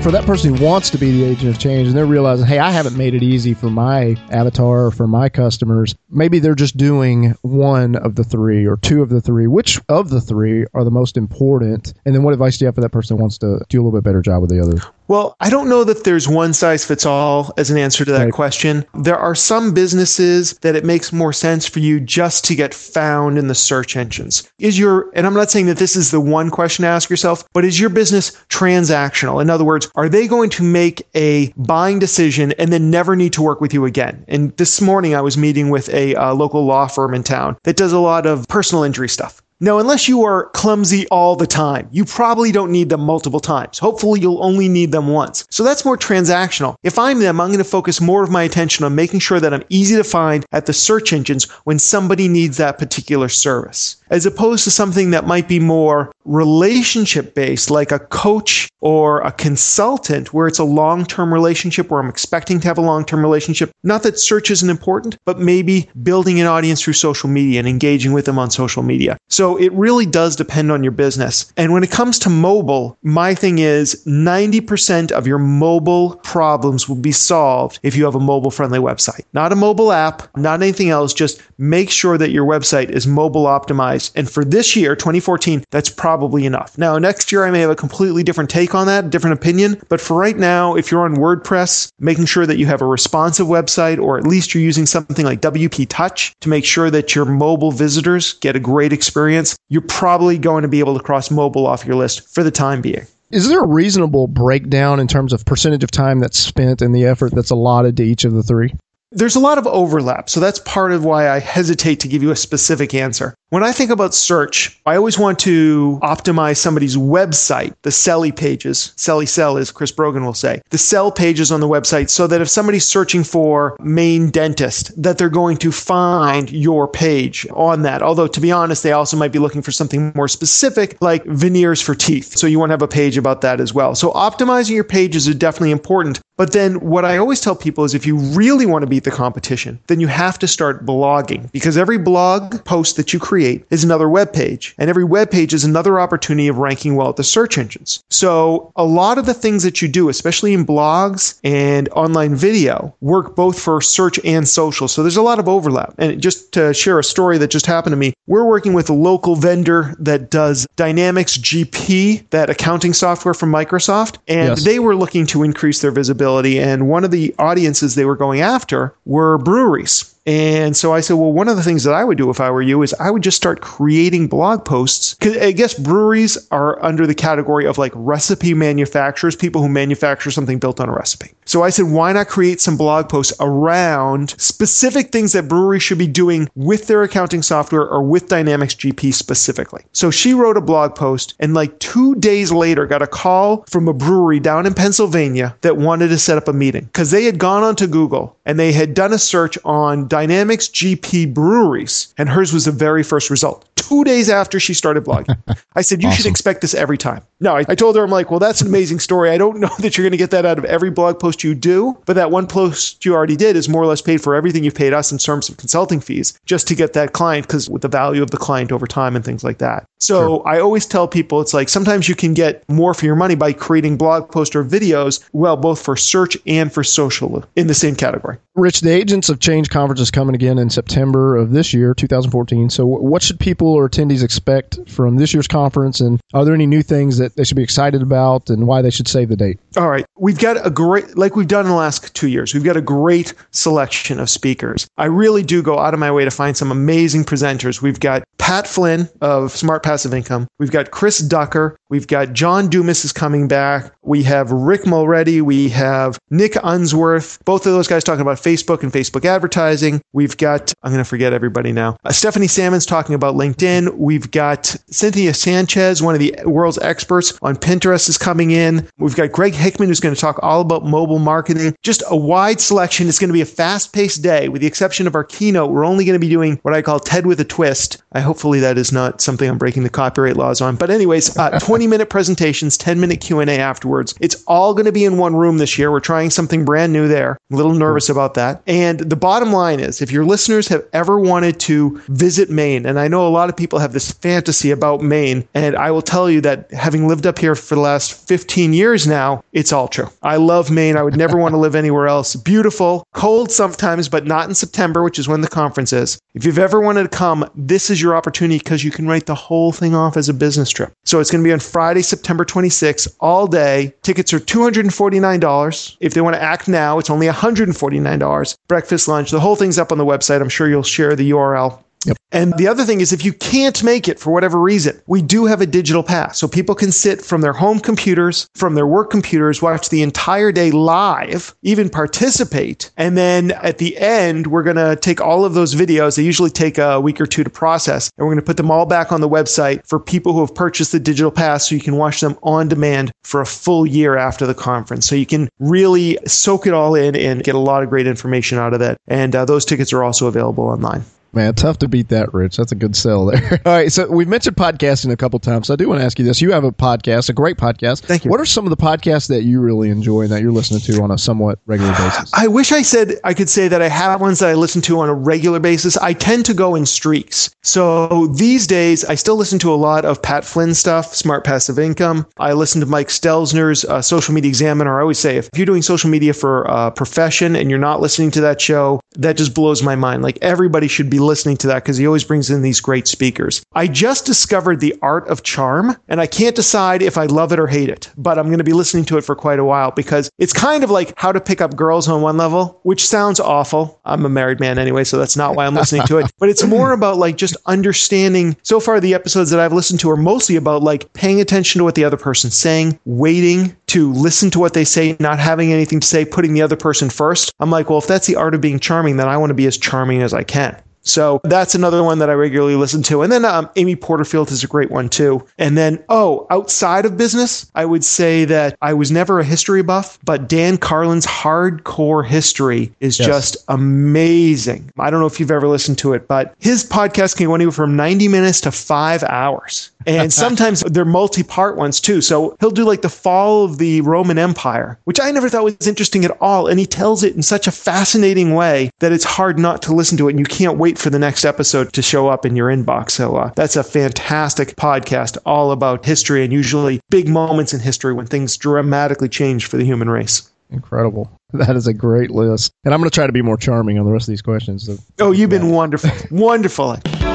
for 0.04 0.10
that 0.10 0.26
person 0.26 0.54
who 0.54 0.62
wants 0.62 0.90
to 0.90 0.98
be 0.98 1.10
the 1.10 1.24
agent 1.24 1.48
of 1.48 1.58
change 1.58 1.88
and 1.88 1.96
they're 1.96 2.04
realizing, 2.04 2.44
hey, 2.44 2.58
I 2.58 2.70
haven't 2.70 2.94
made 2.94 3.14
it 3.14 3.22
easy 3.22 3.54
for 3.54 3.70
my 3.70 4.16
avatar 4.28 4.84
or 4.84 4.90
for 4.90 5.06
my 5.06 5.30
customers. 5.30 5.94
Maybe 6.10 6.38
they're 6.38 6.54
just 6.54 6.76
doing 6.76 7.34
one 7.40 7.96
of 7.96 8.14
the 8.14 8.22
three 8.22 8.66
or 8.66 8.76
two 8.76 9.00
of 9.00 9.08
the 9.08 9.22
three. 9.22 9.46
Which 9.46 9.80
of 9.88 10.10
the 10.10 10.20
three 10.20 10.66
are 10.74 10.84
the 10.84 10.90
most 10.90 11.16
important? 11.16 11.94
And 12.04 12.14
then 12.14 12.22
what 12.22 12.34
advice 12.34 12.58
do 12.58 12.64
you 12.64 12.66
have 12.66 12.74
for 12.74 12.82
that 12.82 12.90
person 12.90 13.16
who 13.16 13.22
wants 13.22 13.38
to 13.38 13.64
do 13.70 13.80
a 13.80 13.82
little 13.82 13.98
bit 13.98 14.04
better 14.04 14.20
job 14.20 14.42
with 14.42 14.50
the 14.50 14.60
others? 14.60 14.84
Well, 15.06 15.36
I 15.40 15.50
don't 15.50 15.68
know 15.68 15.84
that 15.84 16.04
there's 16.04 16.26
one 16.26 16.54
size 16.54 16.84
fits 16.84 17.04
all 17.04 17.52
as 17.58 17.70
an 17.70 17.76
answer 17.76 18.04
to 18.06 18.12
that 18.12 18.24
right. 18.24 18.32
question. 18.32 18.86
There 18.94 19.18
are 19.18 19.34
some 19.34 19.74
businesses 19.74 20.56
that 20.62 20.76
it 20.76 20.84
makes 20.84 21.12
more 21.12 21.32
sense 21.32 21.66
for 21.66 21.80
you 21.80 22.00
just 22.00 22.44
to 22.46 22.54
get 22.54 22.72
found 22.72 23.36
in 23.36 23.48
the 23.48 23.54
search 23.54 23.96
engines. 23.96 24.50
Is 24.58 24.78
your, 24.78 25.10
and 25.14 25.26
I'm 25.26 25.34
not 25.34 25.50
saying 25.50 25.66
that 25.66 25.76
this 25.76 25.94
is 25.94 26.10
the 26.10 26.20
one 26.20 26.48
question 26.48 26.84
to 26.84 26.88
ask 26.88 27.10
yourself, 27.10 27.44
but 27.52 27.66
is 27.66 27.78
your 27.78 27.90
business 27.90 28.30
transactional? 28.48 29.42
In 29.42 29.50
other 29.50 29.64
words, 29.64 29.90
are 29.94 30.08
they 30.08 30.26
going 30.26 30.48
to 30.50 30.62
make 30.62 31.06
a 31.14 31.52
buying 31.56 31.98
decision 31.98 32.52
and 32.52 32.72
then 32.72 32.90
never 32.90 33.14
need 33.14 33.34
to 33.34 33.42
work 33.42 33.60
with 33.60 33.74
you 33.74 33.84
again? 33.84 34.24
And 34.26 34.56
this 34.56 34.80
morning 34.80 35.14
I 35.14 35.20
was 35.20 35.36
meeting 35.36 35.68
with 35.68 35.90
a 35.90 36.14
uh, 36.14 36.32
local 36.34 36.64
law 36.64 36.86
firm 36.86 37.12
in 37.12 37.22
town 37.22 37.58
that 37.64 37.76
does 37.76 37.92
a 37.92 37.98
lot 37.98 38.24
of 38.24 38.48
personal 38.48 38.84
injury 38.84 39.10
stuff. 39.10 39.42
Now, 39.60 39.78
unless 39.78 40.08
you 40.08 40.24
are 40.24 40.50
clumsy 40.50 41.06
all 41.08 41.36
the 41.36 41.46
time, 41.46 41.88
you 41.92 42.04
probably 42.04 42.50
don't 42.50 42.72
need 42.72 42.88
them 42.88 43.00
multiple 43.00 43.38
times. 43.38 43.78
Hopefully, 43.78 44.20
you'll 44.20 44.42
only 44.42 44.68
need 44.68 44.90
them 44.90 45.08
once. 45.08 45.46
So 45.48 45.62
that's 45.62 45.84
more 45.84 45.96
transactional. 45.96 46.74
If 46.82 46.98
I'm 46.98 47.20
them, 47.20 47.40
I'm 47.40 47.48
going 47.48 47.58
to 47.58 47.64
focus 47.64 48.00
more 48.00 48.24
of 48.24 48.30
my 48.30 48.42
attention 48.42 48.84
on 48.84 48.96
making 48.96 49.20
sure 49.20 49.38
that 49.38 49.54
I'm 49.54 49.62
easy 49.68 49.94
to 49.94 50.02
find 50.02 50.44
at 50.50 50.66
the 50.66 50.72
search 50.72 51.12
engines 51.12 51.48
when 51.64 51.78
somebody 51.78 52.26
needs 52.26 52.56
that 52.56 52.78
particular 52.78 53.28
service, 53.28 53.96
as 54.10 54.26
opposed 54.26 54.64
to 54.64 54.72
something 54.72 55.12
that 55.12 55.26
might 55.26 55.46
be 55.46 55.60
more 55.60 56.10
relationship 56.24 57.34
based, 57.34 57.70
like 57.70 57.92
a 57.92 57.98
coach 58.00 58.68
or 58.84 59.22
a 59.22 59.32
consultant 59.32 60.34
where 60.34 60.46
it's 60.46 60.58
a 60.58 60.64
long 60.64 61.06
term 61.06 61.32
relationship 61.32 61.90
where 61.90 62.00
I'm 62.00 62.08
expecting 62.08 62.60
to 62.60 62.68
have 62.68 62.78
a 62.78 62.82
long 62.82 63.04
term 63.04 63.22
relationship. 63.22 63.70
Not 63.82 64.02
that 64.02 64.18
search 64.18 64.50
isn't 64.50 64.68
important, 64.68 65.16
but 65.24 65.40
maybe 65.40 65.88
building 66.02 66.38
an 66.38 66.46
audience 66.46 66.82
through 66.82 66.92
social 66.92 67.28
media 67.28 67.58
and 67.58 67.66
engaging 67.66 68.12
with 68.12 68.26
them 68.26 68.38
on 68.38 68.50
social 68.50 68.82
media. 68.82 69.16
So 69.28 69.56
it 69.56 69.72
really 69.72 70.04
does 70.04 70.36
depend 70.36 70.70
on 70.70 70.84
your 70.84 70.92
business. 70.92 71.50
And 71.56 71.72
when 71.72 71.82
it 71.82 71.90
comes 71.90 72.18
to 72.20 72.30
mobile, 72.30 72.96
my 73.02 73.34
thing 73.34 73.58
is 73.58 74.04
90% 74.06 75.10
of 75.12 75.26
your 75.26 75.38
mobile 75.38 76.16
problems 76.16 76.86
will 76.86 76.96
be 76.96 77.10
solved 77.12 77.80
if 77.82 77.96
you 77.96 78.04
have 78.04 78.14
a 78.14 78.20
mobile 78.20 78.50
friendly 78.50 78.78
website. 78.78 79.24
Not 79.32 79.52
a 79.52 79.56
mobile 79.56 79.92
app, 79.92 80.28
not 80.36 80.62
anything 80.62 80.90
else. 80.90 81.14
Just 81.14 81.40
make 81.56 81.88
sure 81.88 82.18
that 82.18 82.30
your 82.30 82.44
website 82.44 82.90
is 82.90 83.06
mobile 83.06 83.44
optimized. 83.44 84.12
And 84.14 84.30
for 84.30 84.44
this 84.44 84.76
year, 84.76 84.94
2014, 84.94 85.64
that's 85.70 85.88
probably 85.88 86.44
enough. 86.44 86.76
Now, 86.76 86.98
next 86.98 87.32
year, 87.32 87.44
I 87.44 87.50
may 87.50 87.60
have 87.60 87.70
a 87.70 87.76
completely 87.76 88.22
different 88.22 88.50
take 88.50 88.73
on 88.74 88.86
that, 88.86 89.10
different 89.10 89.38
opinion. 89.38 89.80
But 89.88 90.00
for 90.00 90.16
right 90.16 90.36
now, 90.36 90.76
if 90.76 90.90
you're 90.90 91.04
on 91.04 91.16
WordPress, 91.16 91.88
making 91.98 92.26
sure 92.26 92.46
that 92.46 92.58
you 92.58 92.66
have 92.66 92.82
a 92.82 92.86
responsive 92.86 93.46
website 93.46 94.00
or 94.00 94.18
at 94.18 94.26
least 94.26 94.54
you're 94.54 94.62
using 94.62 94.86
something 94.86 95.24
like 95.24 95.40
WP 95.40 95.86
Touch 95.88 96.32
to 96.40 96.48
make 96.48 96.64
sure 96.64 96.90
that 96.90 97.14
your 97.14 97.24
mobile 97.24 97.72
visitors 97.72 98.34
get 98.34 98.56
a 98.56 98.60
great 98.60 98.92
experience, 98.92 99.56
you're 99.68 99.82
probably 99.82 100.38
going 100.38 100.62
to 100.62 100.68
be 100.68 100.80
able 100.80 100.96
to 100.96 101.02
cross 101.02 101.30
mobile 101.30 101.66
off 101.66 101.84
your 101.84 101.96
list 101.96 102.28
for 102.34 102.42
the 102.42 102.50
time 102.50 102.80
being. 102.80 103.06
Is 103.30 103.48
there 103.48 103.64
a 103.64 103.66
reasonable 103.66 104.28
breakdown 104.28 105.00
in 105.00 105.08
terms 105.08 105.32
of 105.32 105.44
percentage 105.44 105.82
of 105.82 105.90
time 105.90 106.20
that's 106.20 106.38
spent 106.38 106.82
and 106.82 106.94
the 106.94 107.04
effort 107.04 107.34
that's 107.34 107.50
allotted 107.50 107.96
to 107.96 108.04
each 108.04 108.24
of 108.24 108.32
the 108.32 108.42
three? 108.42 108.72
There's 109.10 109.36
a 109.36 109.40
lot 109.40 109.58
of 109.58 109.66
overlap, 109.66 110.28
so 110.28 110.40
that's 110.40 110.58
part 110.60 110.92
of 110.92 111.04
why 111.04 111.28
I 111.28 111.38
hesitate 111.38 112.00
to 112.00 112.08
give 112.08 112.22
you 112.22 112.32
a 112.32 112.36
specific 112.36 112.94
answer. 112.94 113.34
When 113.54 113.62
I 113.62 113.70
think 113.70 113.92
about 113.92 114.14
search, 114.14 114.80
I 114.84 114.96
always 114.96 115.16
want 115.16 115.38
to 115.38 116.00
optimize 116.02 116.56
somebody's 116.56 116.96
website, 116.96 117.72
the 117.82 117.90
selly 117.90 118.34
pages, 118.34 118.92
selly 118.96 119.28
sell 119.28 119.58
as 119.58 119.70
Chris 119.70 119.92
Brogan 119.92 120.24
will 120.24 120.34
say, 120.34 120.60
the 120.70 120.76
sell 120.76 121.12
pages 121.12 121.52
on 121.52 121.60
the 121.60 121.68
website 121.68 122.10
so 122.10 122.26
that 122.26 122.40
if 122.40 122.48
somebody's 122.48 122.84
searching 122.84 123.22
for 123.22 123.76
Maine 123.78 124.30
dentist, 124.30 125.00
that 125.00 125.18
they're 125.18 125.28
going 125.28 125.56
to 125.58 125.70
find 125.70 126.50
your 126.50 126.88
page 126.88 127.46
on 127.52 127.82
that. 127.82 128.02
Although 128.02 128.26
to 128.26 128.40
be 128.40 128.50
honest, 128.50 128.82
they 128.82 128.90
also 128.90 129.16
might 129.16 129.30
be 129.30 129.38
looking 129.38 129.62
for 129.62 129.70
something 129.70 130.10
more 130.16 130.26
specific 130.26 130.96
like 131.00 131.24
veneers 131.24 131.80
for 131.80 131.94
teeth. 131.94 132.36
So 132.36 132.48
you 132.48 132.58
want 132.58 132.70
to 132.70 132.72
have 132.72 132.82
a 132.82 132.88
page 132.88 133.16
about 133.16 133.40
that 133.42 133.60
as 133.60 133.72
well. 133.72 133.94
So 133.94 134.10
optimizing 134.14 134.74
your 134.74 134.82
pages 134.82 135.28
is 135.28 135.36
definitely 135.36 135.70
important. 135.70 136.20
But 136.36 136.52
then 136.52 136.80
what 136.80 137.04
I 137.04 137.18
always 137.18 137.40
tell 137.40 137.54
people 137.54 137.84
is 137.84 137.94
if 137.94 138.04
you 138.04 138.16
really 138.16 138.66
want 138.66 138.82
to 138.82 138.88
beat 138.88 139.04
the 139.04 139.12
competition, 139.12 139.78
then 139.86 140.00
you 140.00 140.08
have 140.08 140.40
to 140.40 140.48
start 140.48 140.84
blogging 140.84 141.52
because 141.52 141.76
every 141.76 141.98
blog 141.98 142.64
post 142.64 142.96
that 142.96 143.12
you 143.12 143.20
create 143.20 143.43
is 143.70 143.84
another 143.84 144.08
web 144.08 144.32
page 144.32 144.74
and 144.78 144.90
every 144.90 145.04
web 145.04 145.30
page 145.30 145.54
is 145.54 145.64
another 145.64 146.00
opportunity 146.00 146.48
of 146.48 146.58
ranking 146.58 146.96
well 146.96 147.10
at 147.10 147.16
the 147.16 147.24
search 147.24 147.58
engines. 147.58 148.02
So 148.10 148.72
a 148.76 148.84
lot 148.84 149.18
of 149.18 149.26
the 149.26 149.34
things 149.34 149.62
that 149.62 149.82
you 149.82 149.88
do, 149.88 150.08
especially 150.08 150.52
in 150.52 150.66
blogs 150.66 151.38
and 151.44 151.88
online 151.90 152.34
video, 152.34 152.94
work 153.00 153.36
both 153.36 153.60
for 153.60 153.80
search 153.80 154.18
and 154.24 154.48
social. 154.48 154.88
So 154.88 155.02
there's 155.02 155.16
a 155.16 155.22
lot 155.22 155.38
of 155.38 155.48
overlap. 155.48 155.94
And 155.98 156.20
just 156.20 156.52
to 156.52 156.74
share 156.74 156.98
a 156.98 157.04
story 157.04 157.38
that 157.38 157.50
just 157.50 157.66
happened 157.66 157.92
to 157.92 157.96
me, 157.96 158.14
we're 158.26 158.46
working 158.46 158.72
with 158.72 158.88
a 158.88 158.94
local 158.94 159.36
vendor 159.36 159.94
that 159.98 160.30
does 160.30 160.66
Dynamics 160.76 161.36
GP, 161.38 162.30
that 162.30 162.50
accounting 162.50 162.92
software 162.92 163.34
from 163.34 163.52
Microsoft, 163.52 164.18
and 164.28 164.50
yes. 164.50 164.64
they 164.64 164.78
were 164.78 164.96
looking 164.96 165.26
to 165.26 165.42
increase 165.42 165.80
their 165.80 165.90
visibility 165.90 166.58
and 166.58 166.88
one 166.88 167.04
of 167.04 167.10
the 167.10 167.34
audiences 167.38 167.94
they 167.94 168.04
were 168.04 168.16
going 168.16 168.40
after 168.40 168.94
were 169.04 169.38
breweries. 169.38 170.13
And 170.26 170.76
so 170.76 170.92
I 170.92 171.00
said, 171.00 171.14
well, 171.14 171.32
one 171.32 171.48
of 171.48 171.56
the 171.56 171.62
things 171.62 171.84
that 171.84 171.94
I 171.94 172.02
would 172.02 172.16
do 172.16 172.30
if 172.30 172.40
I 172.40 172.50
were 172.50 172.62
you 172.62 172.82
is 172.82 172.94
I 172.94 173.10
would 173.10 173.22
just 173.22 173.36
start 173.36 173.60
creating 173.60 174.28
blog 174.28 174.64
posts. 174.64 175.14
Cause 175.14 175.36
I 175.36 175.52
guess 175.52 175.74
breweries 175.74 176.38
are 176.50 176.82
under 176.82 177.06
the 177.06 177.14
category 177.14 177.66
of 177.66 177.76
like 177.76 177.92
recipe 177.94 178.54
manufacturers, 178.54 179.36
people 179.36 179.60
who 179.60 179.68
manufacture 179.68 180.30
something 180.30 180.58
built 180.58 180.80
on 180.80 180.88
a 180.88 180.92
recipe. 180.94 181.32
So 181.44 181.62
I 181.62 181.70
said, 181.70 181.86
why 181.86 182.12
not 182.12 182.28
create 182.28 182.60
some 182.60 182.76
blog 182.76 183.08
posts 183.08 183.34
around 183.38 184.34
specific 184.38 185.12
things 185.12 185.32
that 185.32 185.48
breweries 185.48 185.82
should 185.82 185.98
be 185.98 186.06
doing 186.06 186.48
with 186.54 186.86
their 186.86 187.02
accounting 187.02 187.42
software 187.42 187.86
or 187.86 188.02
with 188.02 188.28
Dynamics 188.28 188.74
GP 188.74 189.12
specifically? 189.12 189.84
So 189.92 190.10
she 190.10 190.32
wrote 190.32 190.56
a 190.56 190.62
blog 190.62 190.94
post 190.94 191.34
and 191.38 191.52
like 191.52 191.78
two 191.80 192.14
days 192.14 192.50
later 192.50 192.86
got 192.86 193.02
a 193.02 193.06
call 193.06 193.64
from 193.68 193.88
a 193.88 193.92
brewery 193.92 194.40
down 194.40 194.64
in 194.64 194.72
Pennsylvania 194.72 195.54
that 195.60 195.76
wanted 195.76 196.08
to 196.08 196.18
set 196.18 196.38
up 196.38 196.48
a 196.48 196.52
meeting 196.52 196.84
because 196.84 197.10
they 197.10 197.24
had 197.24 197.38
gone 197.38 197.62
onto 197.62 197.86
Google 197.86 198.38
and 198.46 198.58
they 198.58 198.72
had 198.72 198.94
done 198.94 199.12
a 199.12 199.18
search 199.18 199.58
on 199.64 200.08
Dynamics 200.08 200.68
GP 200.68 201.32
breweries, 201.34 202.12
and 202.18 202.28
hers 202.28 202.52
was 202.52 202.64
the 202.64 202.72
very 202.72 203.02
first 203.02 203.30
result. 203.30 203.64
Two 203.76 204.04
days 204.04 204.30
after 204.30 204.58
she 204.58 204.72
started 204.74 205.04
blogging, 205.04 205.36
I 205.76 205.82
said, 205.82 206.02
You 206.02 206.08
awesome. 206.08 206.22
should 206.22 206.30
expect 206.30 206.60
this 206.60 206.74
every 206.74 206.96
time. 206.96 207.22
No, 207.40 207.56
I, 207.56 207.64
I 207.68 207.74
told 207.74 207.96
her, 207.96 208.02
I'm 208.02 208.10
like, 208.10 208.30
Well, 208.30 208.40
that's 208.40 208.60
an 208.60 208.68
amazing 208.68 209.00
story. 209.00 209.30
I 209.30 209.38
don't 209.38 209.60
know 209.60 209.70
that 209.80 209.96
you're 209.96 210.04
going 210.04 210.12
to 210.12 210.18
get 210.18 210.30
that 210.30 210.46
out 210.46 210.58
of 210.58 210.64
every 210.64 210.90
blog 210.90 211.18
post 211.18 211.44
you 211.44 211.54
do, 211.54 211.96
but 212.06 212.14
that 212.14 212.30
one 212.30 212.46
post 212.46 213.04
you 213.04 213.14
already 213.14 213.36
did 213.36 213.56
is 213.56 213.68
more 213.68 213.82
or 213.82 213.86
less 213.86 214.00
paid 214.00 214.20
for 214.20 214.34
everything 214.34 214.64
you've 214.64 214.74
paid 214.74 214.92
us 214.92 215.12
in 215.12 215.18
terms 215.18 215.48
of 215.48 215.56
consulting 215.56 216.00
fees 216.00 216.38
just 216.46 216.66
to 216.68 216.74
get 216.74 216.92
that 216.94 217.12
client 217.12 217.46
because 217.46 217.68
with 217.68 217.82
the 217.82 217.88
value 217.88 218.22
of 218.22 218.30
the 218.30 218.36
client 218.36 218.72
over 218.72 218.86
time 218.86 219.16
and 219.16 219.24
things 219.24 219.44
like 219.44 219.58
that. 219.58 219.86
So 219.98 220.38
sure. 220.38 220.48
I 220.48 220.60
always 220.60 220.86
tell 220.86 221.08
people 221.08 221.40
it's 221.40 221.54
like 221.54 221.68
sometimes 221.68 222.08
you 222.08 222.14
can 222.14 222.34
get 222.34 222.66
more 222.68 222.94
for 222.94 223.06
your 223.06 223.16
money 223.16 223.34
by 223.34 223.52
creating 223.52 223.96
blog 223.96 224.30
posts 224.30 224.54
or 224.54 224.64
videos, 224.64 225.22
well, 225.32 225.56
both 225.56 225.80
for 225.80 225.96
search 225.96 226.36
and 226.46 226.72
for 226.72 226.84
social 226.84 227.44
in 227.56 227.66
the 227.66 227.74
same 227.74 227.94
category. 227.96 228.33
Rich, 228.54 228.82
the 228.82 228.90
Agents 228.90 229.28
of 229.28 229.40
Change 229.40 229.68
conference 229.68 230.00
is 230.00 230.10
coming 230.10 230.34
again 230.34 230.58
in 230.58 230.70
September 230.70 231.36
of 231.36 231.50
this 231.50 231.74
year, 231.74 231.92
2014. 231.92 232.70
So, 232.70 232.86
what 232.86 233.22
should 233.22 233.40
people 233.40 233.68
or 233.68 233.88
attendees 233.88 234.22
expect 234.22 234.78
from 234.88 235.16
this 235.16 235.34
year's 235.34 235.48
conference? 235.48 236.00
And 236.00 236.20
are 236.34 236.44
there 236.44 236.54
any 236.54 236.66
new 236.66 236.82
things 236.82 237.18
that 237.18 237.36
they 237.36 237.44
should 237.44 237.56
be 237.56 237.62
excited 237.62 238.00
about 238.00 238.50
and 238.50 238.66
why 238.66 238.80
they 238.80 238.90
should 238.90 239.08
save 239.08 239.28
the 239.28 239.36
date? 239.36 239.58
All 239.76 239.88
right. 239.88 240.04
We've 240.16 240.38
got 240.38 240.64
a 240.64 240.70
great, 240.70 241.18
like 241.18 241.34
we've 241.34 241.48
done 241.48 241.64
in 241.64 241.70
the 241.70 241.76
last 241.76 242.14
two 242.14 242.28
years, 242.28 242.54
we've 242.54 242.64
got 242.64 242.76
a 242.76 242.80
great 242.80 243.34
selection 243.50 244.20
of 244.20 244.30
speakers. 244.30 244.86
I 244.96 245.06
really 245.06 245.42
do 245.42 245.62
go 245.62 245.78
out 245.78 245.94
of 245.94 246.00
my 246.00 246.12
way 246.12 246.24
to 246.24 246.30
find 246.30 246.56
some 246.56 246.70
amazing 246.70 247.24
presenters. 247.24 247.82
We've 247.82 247.98
got 248.00 248.22
Pat 248.38 248.66
Flynn 248.66 249.08
of 249.20 249.52
Smart 249.52 249.82
Passive 249.82 250.14
Income. 250.14 250.46
We've 250.58 250.70
got 250.70 250.90
Chris 250.90 251.18
Ducker. 251.18 251.76
We've 251.94 252.08
got 252.08 252.32
John 252.32 252.66
Dumas 252.66 253.04
is 253.04 253.12
coming 253.12 253.46
back. 253.46 253.92
We 254.02 254.24
have 254.24 254.50
Rick 254.50 254.84
Mulready. 254.84 255.40
We 255.40 255.68
have 255.68 256.18
Nick 256.28 256.56
Unsworth. 256.64 257.38
Both 257.44 257.66
of 257.66 257.72
those 257.72 257.86
guys 257.86 258.02
talking 258.02 258.20
about 258.20 258.38
Facebook 258.38 258.82
and 258.82 258.92
Facebook 258.92 259.24
advertising. 259.24 260.02
We've 260.12 260.36
got, 260.36 260.74
I'm 260.82 260.90
going 260.90 261.04
to 261.04 261.08
forget 261.08 261.32
everybody 261.32 261.70
now. 261.70 261.96
Uh, 262.04 262.10
Stephanie 262.10 262.48
Salmon's 262.48 262.84
talking 262.84 263.14
about 263.14 263.36
LinkedIn. 263.36 263.96
We've 263.96 264.28
got 264.28 264.76
Cynthia 264.88 265.32
Sanchez, 265.34 266.02
one 266.02 266.16
of 266.16 266.20
the 266.20 266.34
world's 266.44 266.78
experts 266.78 267.38
on 267.42 267.54
Pinterest, 267.54 268.08
is 268.08 268.18
coming 268.18 268.50
in. 268.50 268.88
We've 268.98 269.14
got 269.14 269.30
Greg 269.30 269.54
Hickman, 269.54 269.86
who's 269.86 270.00
going 270.00 270.16
to 270.16 270.20
talk 270.20 270.40
all 270.42 270.62
about 270.62 270.84
mobile 270.84 271.20
marketing. 271.20 271.76
Just 271.82 272.02
a 272.10 272.16
wide 272.16 272.60
selection. 272.60 273.06
It's 273.06 273.20
going 273.20 273.28
to 273.28 273.34
be 273.34 273.40
a 273.40 273.46
fast 273.46 273.92
paced 273.92 274.20
day. 274.20 274.48
With 274.48 274.62
the 274.62 274.66
exception 274.66 275.06
of 275.06 275.14
our 275.14 275.22
keynote, 275.22 275.70
we're 275.70 275.84
only 275.84 276.04
going 276.04 276.16
to 276.16 276.26
be 276.26 276.28
doing 276.28 276.58
what 276.62 276.74
I 276.74 276.82
call 276.82 276.98
TED 276.98 277.24
with 277.24 277.38
a 277.38 277.44
twist. 277.44 278.02
I 278.10 278.20
hopefully 278.20 278.58
that 278.58 278.78
is 278.78 278.90
not 278.90 279.20
something 279.20 279.48
I'm 279.48 279.58
breaking 279.58 279.84
the 279.84 279.90
copyright 279.90 280.36
laws 280.36 280.60
on. 280.60 280.74
But 280.74 280.90
anyways, 280.90 281.36
uh, 281.38 281.60
20 281.84 281.96
minute 281.98 282.08
presentations, 282.08 282.78
10 282.78 282.98
minute 282.98 283.20
Q&A 283.20 283.58
afterwards. 283.58 284.14
It's 284.18 284.42
all 284.46 284.72
going 284.72 284.86
to 284.86 284.92
be 284.92 285.04
in 285.04 285.18
one 285.18 285.36
room 285.36 285.58
this 285.58 285.76
year. 285.76 285.90
We're 285.90 286.00
trying 286.00 286.30
something 286.30 286.64
brand 286.64 286.94
new 286.94 287.08
there. 287.08 287.36
I'm 287.50 287.54
a 287.54 287.58
little 287.58 287.74
nervous 287.74 288.08
about 288.08 288.32
that. 288.34 288.62
And 288.66 289.00
the 289.00 289.16
bottom 289.16 289.52
line 289.52 289.80
is 289.80 290.00
if 290.00 290.10
your 290.10 290.24
listeners 290.24 290.66
have 290.68 290.82
ever 290.94 291.20
wanted 291.20 291.60
to 291.60 292.00
visit 292.08 292.48
Maine, 292.48 292.86
and 292.86 292.98
I 292.98 293.06
know 293.06 293.26
a 293.26 293.28
lot 293.28 293.50
of 293.50 293.56
people 293.56 293.78
have 293.80 293.92
this 293.92 294.10
fantasy 294.10 294.70
about 294.70 295.02
Maine, 295.02 295.46
and 295.52 295.76
I 295.76 295.90
will 295.90 296.00
tell 296.00 296.30
you 296.30 296.40
that 296.40 296.70
having 296.72 297.06
lived 297.06 297.26
up 297.26 297.38
here 297.38 297.54
for 297.54 297.74
the 297.74 297.82
last 297.82 298.14
15 298.28 298.72
years 298.72 299.06
now, 299.06 299.44
it's 299.52 299.70
all 299.70 299.88
true. 299.88 300.08
I 300.22 300.36
love 300.36 300.70
Maine. 300.70 300.96
I 300.96 301.02
would 301.02 301.18
never 301.18 301.36
want 301.36 301.52
to 301.52 301.58
live 301.58 301.74
anywhere 301.74 302.08
else. 302.08 302.34
Beautiful, 302.34 303.04
cold 303.12 303.50
sometimes, 303.50 304.08
but 304.08 304.24
not 304.24 304.48
in 304.48 304.54
September, 304.54 305.02
which 305.02 305.18
is 305.18 305.28
when 305.28 305.42
the 305.42 305.48
conference 305.48 305.92
is. 305.92 306.18
If 306.32 306.46
you've 306.46 306.58
ever 306.58 306.80
wanted 306.80 307.02
to 307.02 307.16
come, 307.16 307.48
this 307.54 307.90
is 307.90 308.00
your 308.00 308.16
opportunity 308.16 308.58
because 308.58 308.82
you 308.82 308.90
can 308.90 309.06
write 309.06 309.26
the 309.26 309.34
whole 309.34 309.70
thing 309.70 309.94
off 309.94 310.16
as 310.16 310.30
a 310.30 310.34
business 310.34 310.70
trip. 310.70 310.90
So 311.04 311.20
it's 311.20 311.30
going 311.30 311.44
to 311.44 311.48
be 311.48 311.52
on 311.52 311.60
Friday, 311.64 312.02
September 312.02 312.44
26th, 312.44 313.14
all 313.20 313.46
day. 313.46 313.94
Tickets 314.02 314.32
are 314.32 314.40
$249. 314.40 315.96
If 316.00 316.14
they 316.14 316.20
want 316.20 316.36
to 316.36 316.42
act 316.42 316.68
now, 316.68 316.98
it's 316.98 317.10
only 317.10 317.26
$149. 317.26 318.56
Breakfast, 318.68 319.08
lunch, 319.08 319.30
the 319.30 319.40
whole 319.40 319.56
thing's 319.56 319.78
up 319.78 319.92
on 319.92 319.98
the 319.98 320.04
website. 320.04 320.40
I'm 320.40 320.48
sure 320.48 320.68
you'll 320.68 320.82
share 320.82 321.14
the 321.14 321.30
URL 321.30 321.83
Yep. 322.04 322.16
And 322.32 322.52
the 322.58 322.66
other 322.66 322.84
thing 322.84 323.00
is, 323.00 323.12
if 323.12 323.24
you 323.24 323.32
can't 323.32 323.82
make 323.84 324.08
it 324.08 324.18
for 324.18 324.32
whatever 324.32 324.60
reason, 324.60 325.00
we 325.06 325.22
do 325.22 325.46
have 325.46 325.60
a 325.60 325.66
digital 325.66 326.02
pass. 326.02 326.38
So 326.38 326.48
people 326.48 326.74
can 326.74 326.90
sit 326.90 327.22
from 327.22 327.42
their 327.42 327.52
home 327.52 327.78
computers, 327.78 328.48
from 328.54 328.74
their 328.74 328.86
work 328.86 329.10
computers, 329.10 329.62
watch 329.62 329.88
the 329.88 330.02
entire 330.02 330.50
day 330.50 330.70
live, 330.72 331.54
even 331.62 331.88
participate. 331.88 332.90
And 332.96 333.16
then 333.16 333.52
at 333.62 333.78
the 333.78 333.96
end, 333.98 334.48
we're 334.48 334.64
going 334.64 334.76
to 334.76 334.96
take 334.96 335.20
all 335.20 335.44
of 335.44 335.54
those 335.54 335.74
videos. 335.74 336.16
They 336.16 336.24
usually 336.24 336.50
take 336.50 336.76
a 336.76 337.00
week 337.00 337.20
or 337.20 337.26
two 337.26 337.44
to 337.44 337.50
process. 337.50 338.10
And 338.18 338.26
we're 338.26 338.32
going 338.32 338.42
to 338.42 338.46
put 338.46 338.56
them 338.56 338.70
all 338.70 338.84
back 338.84 339.12
on 339.12 339.20
the 339.20 339.28
website 339.28 339.86
for 339.86 340.00
people 340.00 340.32
who 340.32 340.40
have 340.40 340.54
purchased 340.54 340.92
the 340.92 341.00
digital 341.00 341.30
pass 341.30 341.68
so 341.68 341.74
you 341.74 341.80
can 341.80 341.96
watch 341.96 342.20
them 342.20 342.36
on 342.42 342.68
demand 342.68 343.12
for 343.22 343.40
a 343.40 343.46
full 343.46 343.86
year 343.86 344.16
after 344.16 344.44
the 344.46 344.54
conference. 344.54 345.06
So 345.06 345.14
you 345.14 345.26
can 345.26 345.48
really 345.60 346.18
soak 346.26 346.66
it 346.66 346.74
all 346.74 346.94
in 346.94 347.14
and 347.14 347.44
get 347.44 347.54
a 347.54 347.58
lot 347.58 347.82
of 347.82 347.90
great 347.90 348.06
information 348.06 348.58
out 348.58 348.74
of 348.74 348.80
that. 348.80 348.98
And 349.06 349.36
uh, 349.36 349.44
those 349.44 349.64
tickets 349.64 349.92
are 349.92 350.02
also 350.02 350.26
available 350.26 350.64
online. 350.64 351.04
Man, 351.34 351.52
tough 351.54 351.78
to 351.78 351.88
beat 351.88 352.10
that, 352.10 352.32
Rich. 352.32 352.56
That's 352.58 352.70
a 352.70 352.76
good 352.76 352.94
sell 352.94 353.26
there. 353.26 353.60
All 353.66 353.72
right, 353.72 353.90
so 353.90 354.08
we've 354.08 354.28
mentioned 354.28 354.56
podcasting 354.56 355.10
a 355.10 355.16
couple 355.16 355.40
times. 355.40 355.66
So 355.66 355.74
I 355.74 355.76
do 355.76 355.88
want 355.88 356.00
to 356.00 356.04
ask 356.04 356.16
you 356.16 356.24
this. 356.24 356.40
You 356.40 356.52
have 356.52 356.62
a 356.62 356.70
podcast, 356.70 357.28
a 357.28 357.32
great 357.32 357.56
podcast. 357.56 358.02
Thank 358.02 358.24
you. 358.24 358.30
What 358.30 358.40
are 358.40 358.46
some 358.46 358.64
of 358.64 358.70
the 358.70 358.76
podcasts 358.76 359.26
that 359.28 359.42
you 359.42 359.60
really 359.60 359.90
enjoy 359.90 360.22
and 360.22 360.30
that 360.30 360.42
you're 360.42 360.52
listening 360.52 360.80
to 360.82 361.02
on 361.02 361.10
a 361.10 361.18
somewhat 361.18 361.58
regular 361.66 361.92
basis? 361.98 362.30
I 362.34 362.46
wish 362.46 362.70
I 362.70 362.82
said 362.82 363.18
I 363.24 363.34
could 363.34 363.48
say 363.48 363.66
that 363.66 363.82
I 363.82 363.88
have 363.88 364.20
ones 364.20 364.38
that 364.38 364.48
I 364.48 364.54
listen 364.54 364.80
to 364.82 365.00
on 365.00 365.08
a 365.08 365.14
regular 365.14 365.58
basis. 365.58 365.96
I 365.96 366.12
tend 366.12 366.46
to 366.46 366.54
go 366.54 366.76
in 366.76 366.86
streaks. 366.86 367.50
So 367.64 368.28
these 368.28 368.68
days, 368.68 369.04
I 369.04 369.16
still 369.16 369.36
listen 369.36 369.58
to 369.60 369.72
a 369.72 369.74
lot 369.74 370.04
of 370.04 370.22
Pat 370.22 370.44
Flynn 370.44 370.72
stuff, 370.74 371.16
Smart 371.16 371.42
Passive 371.42 371.80
Income. 371.80 372.26
I 372.38 372.52
listen 372.52 372.80
to 372.80 372.86
Mike 372.86 373.08
Stelzner's 373.08 373.84
uh, 373.86 374.00
Social 374.00 374.34
Media 374.34 374.48
Examiner. 374.48 374.98
I 374.98 375.00
always 375.02 375.18
say 375.18 375.36
if 375.36 375.48
you're 375.56 375.66
doing 375.66 375.82
social 375.82 376.10
media 376.10 376.32
for 376.32 376.62
a 376.64 376.92
profession 376.92 377.56
and 377.56 377.70
you're 377.70 377.78
not 377.80 378.00
listening 378.00 378.30
to 378.32 378.40
that 378.42 378.60
show, 378.60 379.00
that 379.16 379.36
just 379.36 379.52
blows 379.54 379.82
my 379.82 379.96
mind. 379.96 380.22
Like 380.22 380.38
everybody 380.40 380.86
should 380.86 381.10
be 381.10 381.18
listening 381.24 381.56
to 381.58 381.66
that 381.68 381.82
because 381.82 381.96
he 381.96 382.06
always 382.06 382.24
brings 382.24 382.50
in 382.50 382.62
these 382.62 382.80
great 382.80 383.08
speakers. 383.08 383.62
I 383.72 383.86
just 383.86 384.26
discovered 384.26 384.80
the 384.80 384.94
art 385.02 385.26
of 385.28 385.42
charm 385.42 385.96
and 386.08 386.20
I 386.20 386.26
can't 386.26 386.56
decide 386.56 387.02
if 387.02 387.18
I 387.18 387.26
love 387.26 387.52
it 387.52 387.58
or 387.58 387.66
hate 387.66 387.88
it, 387.88 388.10
but 388.16 388.38
I'm 388.38 388.46
going 388.46 388.58
to 388.58 388.64
be 388.64 388.72
listening 388.72 389.04
to 389.06 389.18
it 389.18 389.24
for 389.24 389.34
quite 389.34 389.58
a 389.58 389.64
while 389.64 389.90
because 389.90 390.30
it's 390.38 390.52
kind 390.52 390.84
of 390.84 390.90
like 390.90 391.12
how 391.18 391.32
to 391.32 391.40
pick 391.40 391.60
up 391.60 391.76
girls 391.76 392.08
on 392.08 392.22
one 392.22 392.36
level, 392.36 392.78
which 392.82 393.06
sounds 393.06 393.40
awful. 393.40 394.00
I'm 394.04 394.24
a 394.24 394.28
married 394.28 394.60
man 394.60 394.78
anyway, 394.78 395.04
so 395.04 395.18
that's 395.18 395.36
not 395.36 395.54
why 395.54 395.66
I'm 395.66 395.74
listening 395.74 396.06
to 396.06 396.18
it, 396.18 396.30
but 396.38 396.48
it's 396.48 396.64
more 396.64 396.92
about 396.92 397.16
like 397.16 397.36
just 397.36 397.56
understanding. 397.66 398.56
So 398.62 398.80
far, 398.80 399.00
the 399.00 399.14
episodes 399.14 399.50
that 399.50 399.60
I've 399.60 399.72
listened 399.72 400.00
to 400.00 400.10
are 400.10 400.16
mostly 400.16 400.56
about 400.56 400.82
like 400.82 401.12
paying 401.12 401.40
attention 401.40 401.78
to 401.78 401.84
what 401.84 401.94
the 401.94 402.04
other 402.04 402.16
person's 402.16 402.54
saying, 402.54 402.98
waiting 403.04 403.74
to 403.88 404.12
listen 404.12 404.50
to 404.50 404.58
what 404.58 404.74
they 404.74 404.84
say, 404.84 405.16
not 405.20 405.38
having 405.38 405.72
anything 405.72 406.00
to 406.00 406.06
say, 406.06 406.24
putting 406.24 406.54
the 406.54 406.62
other 406.62 406.76
person 406.76 407.10
first. 407.10 407.52
I'm 407.60 407.70
like, 407.70 407.88
well, 407.88 407.98
if 407.98 408.06
that's 408.06 408.26
the 408.26 408.36
art 408.36 408.54
of 408.54 408.60
being 408.60 408.78
charming, 408.78 409.16
then 409.16 409.28
I 409.28 409.36
want 409.36 409.50
to 409.50 409.54
be 409.54 409.66
as 409.66 409.78
charming 409.78 410.22
as 410.22 410.34
I 410.34 410.42
can. 410.42 410.80
So 411.04 411.40
that's 411.44 411.74
another 411.74 412.02
one 412.02 412.18
that 412.18 412.30
I 412.30 412.32
regularly 412.32 412.76
listen 412.76 413.02
to. 413.04 413.22
And 413.22 413.30
then 413.30 413.44
um, 413.44 413.70
Amy 413.76 413.94
Porterfield 413.94 414.50
is 414.50 414.64
a 414.64 414.66
great 414.66 414.90
one 414.90 415.08
too. 415.08 415.46
And 415.58 415.78
then, 415.78 416.02
oh, 416.08 416.46
outside 416.50 417.04
of 417.04 417.16
business, 417.16 417.70
I 417.74 417.84
would 417.84 418.04
say 418.04 418.44
that 418.46 418.76
I 418.82 418.94
was 418.94 419.10
never 419.10 419.38
a 419.38 419.44
history 419.44 419.82
buff, 419.82 420.18
but 420.24 420.48
Dan 420.48 420.78
Carlin's 420.78 421.26
hardcore 421.26 422.26
history 422.26 422.92
is 423.00 423.18
yes. 423.18 423.28
just 423.28 423.56
amazing. 423.68 424.90
I 424.98 425.10
don't 425.10 425.20
know 425.20 425.26
if 425.26 425.38
you've 425.38 425.50
ever 425.50 425.68
listened 425.68 425.98
to 425.98 426.14
it, 426.14 426.26
but 426.26 426.54
his 426.58 426.84
podcast 426.84 427.36
can 427.36 427.46
go 427.46 427.54
anywhere 427.54 427.72
from 427.72 427.96
90 427.96 428.28
minutes 428.28 428.60
to 428.62 428.72
five 428.72 429.22
hours. 429.24 429.90
And 430.06 430.32
sometimes 430.44 430.80
they're 430.80 431.04
multi 431.04 431.42
part 431.42 431.76
ones 431.76 432.00
too. 432.00 432.20
So 432.20 432.56
he'll 432.60 432.70
do 432.70 432.84
like 432.84 433.02
the 433.02 433.08
fall 433.08 433.64
of 433.64 433.78
the 433.78 434.00
Roman 434.02 434.38
Empire, 434.38 434.98
which 435.04 435.20
I 435.20 435.30
never 435.30 435.48
thought 435.48 435.64
was 435.64 435.86
interesting 435.86 436.24
at 436.24 436.36
all. 436.40 436.66
And 436.66 436.78
he 436.78 436.86
tells 436.86 437.22
it 437.22 437.34
in 437.36 437.42
such 437.42 437.66
a 437.66 437.72
fascinating 437.72 438.54
way 438.54 438.90
that 439.00 439.12
it's 439.12 439.24
hard 439.24 439.58
not 439.58 439.82
to 439.82 439.94
listen 439.94 440.18
to 440.18 440.28
it. 440.28 440.32
And 440.32 440.38
you 440.38 440.44
can't 440.44 440.78
wait 440.78 440.93
for 440.98 441.10
the 441.10 441.18
next 441.18 441.44
episode 441.44 441.92
to 441.92 442.02
show 442.02 442.28
up 442.28 442.44
in 442.46 442.56
your 442.56 442.68
inbox. 442.68 443.12
So 443.12 443.36
uh, 443.36 443.52
that's 443.56 443.76
a 443.76 443.84
fantastic 443.84 444.76
podcast 444.76 445.38
all 445.46 445.72
about 445.72 446.04
history 446.04 446.44
and 446.44 446.52
usually 446.52 447.00
big 447.10 447.28
moments 447.28 447.74
in 447.74 447.80
history 447.80 448.12
when 448.12 448.26
things 448.26 448.56
dramatically 448.56 449.28
change 449.28 449.66
for 449.66 449.76
the 449.76 449.84
human 449.84 450.08
race. 450.10 450.50
Incredible. 450.70 451.30
That 451.54 451.76
is 451.76 451.86
a 451.86 451.94
great 451.94 452.32
list. 452.32 452.72
And 452.84 452.92
I'm 452.92 452.98
going 452.98 453.08
to 453.08 453.14
try 453.14 453.28
to 453.28 453.32
be 453.32 453.40
more 453.40 453.56
charming 453.56 453.96
on 453.96 454.04
the 454.04 454.10
rest 454.10 454.26
of 454.26 454.32
these 454.32 454.42
questions. 454.42 454.86
So. 454.86 454.96
Oh, 455.20 455.30
you've 455.30 455.50
been 455.50 455.70
wonderful. 455.70 456.10
wonderful. 456.32 456.96